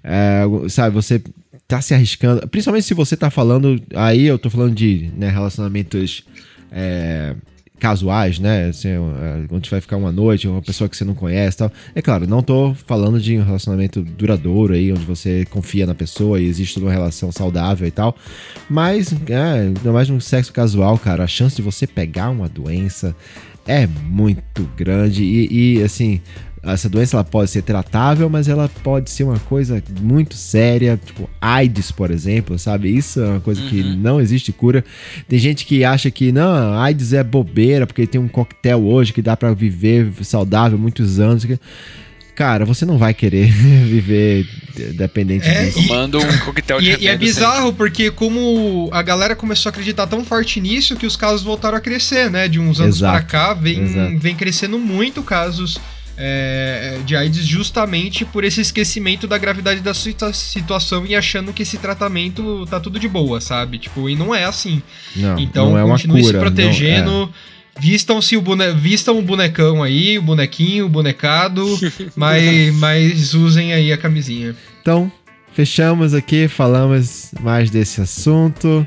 [0.03, 1.21] é, sabe, você
[1.67, 2.47] tá se arriscando.
[2.47, 3.79] Principalmente se você tá falando.
[3.95, 6.23] Aí eu tô falando de né, relacionamentos.
[6.71, 7.36] é,
[7.82, 8.69] casuais, né?
[8.69, 8.99] Assim, é,
[9.49, 11.71] onde vai ficar uma noite, uma pessoa que você não conhece tal.
[11.95, 16.39] É claro, não tô falando de um relacionamento duradouro aí, onde você confia na pessoa
[16.39, 18.15] e existe uma relação saudável e tal.
[18.69, 23.15] Mas, é, ainda mais no sexo casual, cara, a chance de você pegar uma doença
[23.67, 26.21] é muito grande e, e, assim.
[26.64, 31.28] Essa doença ela pode ser tratável, mas ela pode ser uma coisa muito séria, tipo
[31.41, 32.95] AIDS, por exemplo, sabe?
[32.95, 34.86] Isso é uma coisa que não existe cura.
[35.28, 39.24] Tem gente que acha que não, AIDS é bobeira, porque tem um coquetel hoje que
[39.24, 41.47] dá pra viver saudável muitos anos.
[42.36, 44.47] Cara, você não vai querer viver
[44.95, 45.80] dependente É, disso.
[45.80, 49.70] e- Tomando um coquetel de E, e é remédio bizarro porque como a galera começou
[49.70, 52.47] a acreditar tão forte nisso que os casos voltaram a crescer, né?
[52.47, 54.18] De uns anos Exato, pra cá, vem, exato.
[54.20, 55.80] vem crescendo muito casos
[56.24, 61.63] é, de AIDS justamente por esse esquecimento da gravidade da situa- situação e achando que
[61.63, 63.80] esse tratamento tá tudo de boa, sabe?
[63.80, 64.82] Tipo, e não é assim.
[65.15, 66.34] Não, Então não é uma continue cura.
[66.34, 67.11] se protegendo.
[67.11, 67.51] não- é.
[67.80, 68.72] Vistam-se o bone...
[68.74, 71.65] Vistam o bonecão aí, o bonequinho, o bonecado,
[72.15, 74.53] mas, mas usem aí a camisinha.
[74.82, 75.09] Então,
[75.53, 78.86] fechamos aqui, falamos mais desse assunto.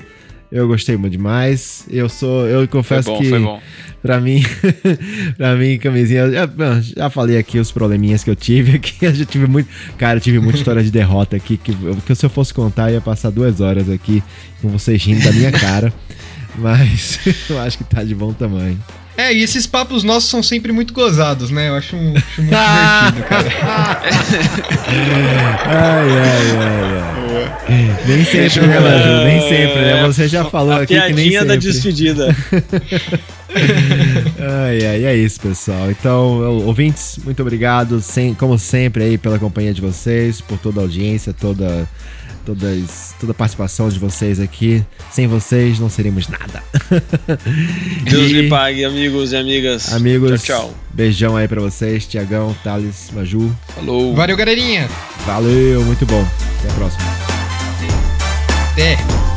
[0.50, 1.84] Eu gostei muito demais.
[1.90, 2.46] Eu sou.
[2.46, 3.28] Eu Foi confesso bom, que.
[3.28, 3.60] foi bom.
[4.00, 4.42] Pra mim,
[5.36, 6.30] pra mim, camisinha.
[6.30, 6.48] Já,
[6.80, 8.94] já falei aqui os probleminhas que eu tive aqui.
[9.06, 9.68] Eu já tive muito.
[9.96, 11.56] Cara, eu tive muita história de derrota aqui.
[11.56, 11.74] Que,
[12.06, 14.22] que se eu fosse contar, eu ia passar duas horas aqui
[14.60, 15.92] com vocês rindo da minha cara.
[16.56, 17.18] Mas
[17.48, 18.78] eu acho que tá de bom tamanho.
[19.16, 21.68] É, e esses papos nossos são sempre muito gozados, né?
[21.68, 22.50] Eu acho, um, acho muito
[23.14, 23.50] divertido, cara.
[25.66, 26.98] Ai, ai, ai,
[27.68, 27.96] ai.
[28.06, 29.24] Nem sempre, né, Maju?
[29.24, 30.02] Nem sempre, né?
[30.06, 31.72] Você já falou A aqui que nem piadinha da sempre.
[31.72, 32.36] despedida.
[33.56, 35.88] Ai, ai, é isso, pessoal.
[35.88, 40.82] Então, ouvintes, muito obrigado, sem, como sempre, aí pela companhia de vocês, por toda a
[40.82, 41.88] audiência, toda,
[42.44, 44.84] todas, toda a participação de vocês aqui.
[45.10, 46.62] Sem vocês, não seríamos nada.
[48.04, 49.92] Deus E, lhe pague, amigos e amigas.
[49.92, 50.74] Amigos, Tchau, tchau.
[50.92, 53.54] beijão aí pra vocês, Tiagão, Thales, Maju.
[53.74, 54.14] Falou.
[54.14, 54.88] Valeu, galerinha.
[55.26, 56.26] Valeu, muito bom.
[56.60, 57.04] Até a próxima.
[58.72, 59.33] Até.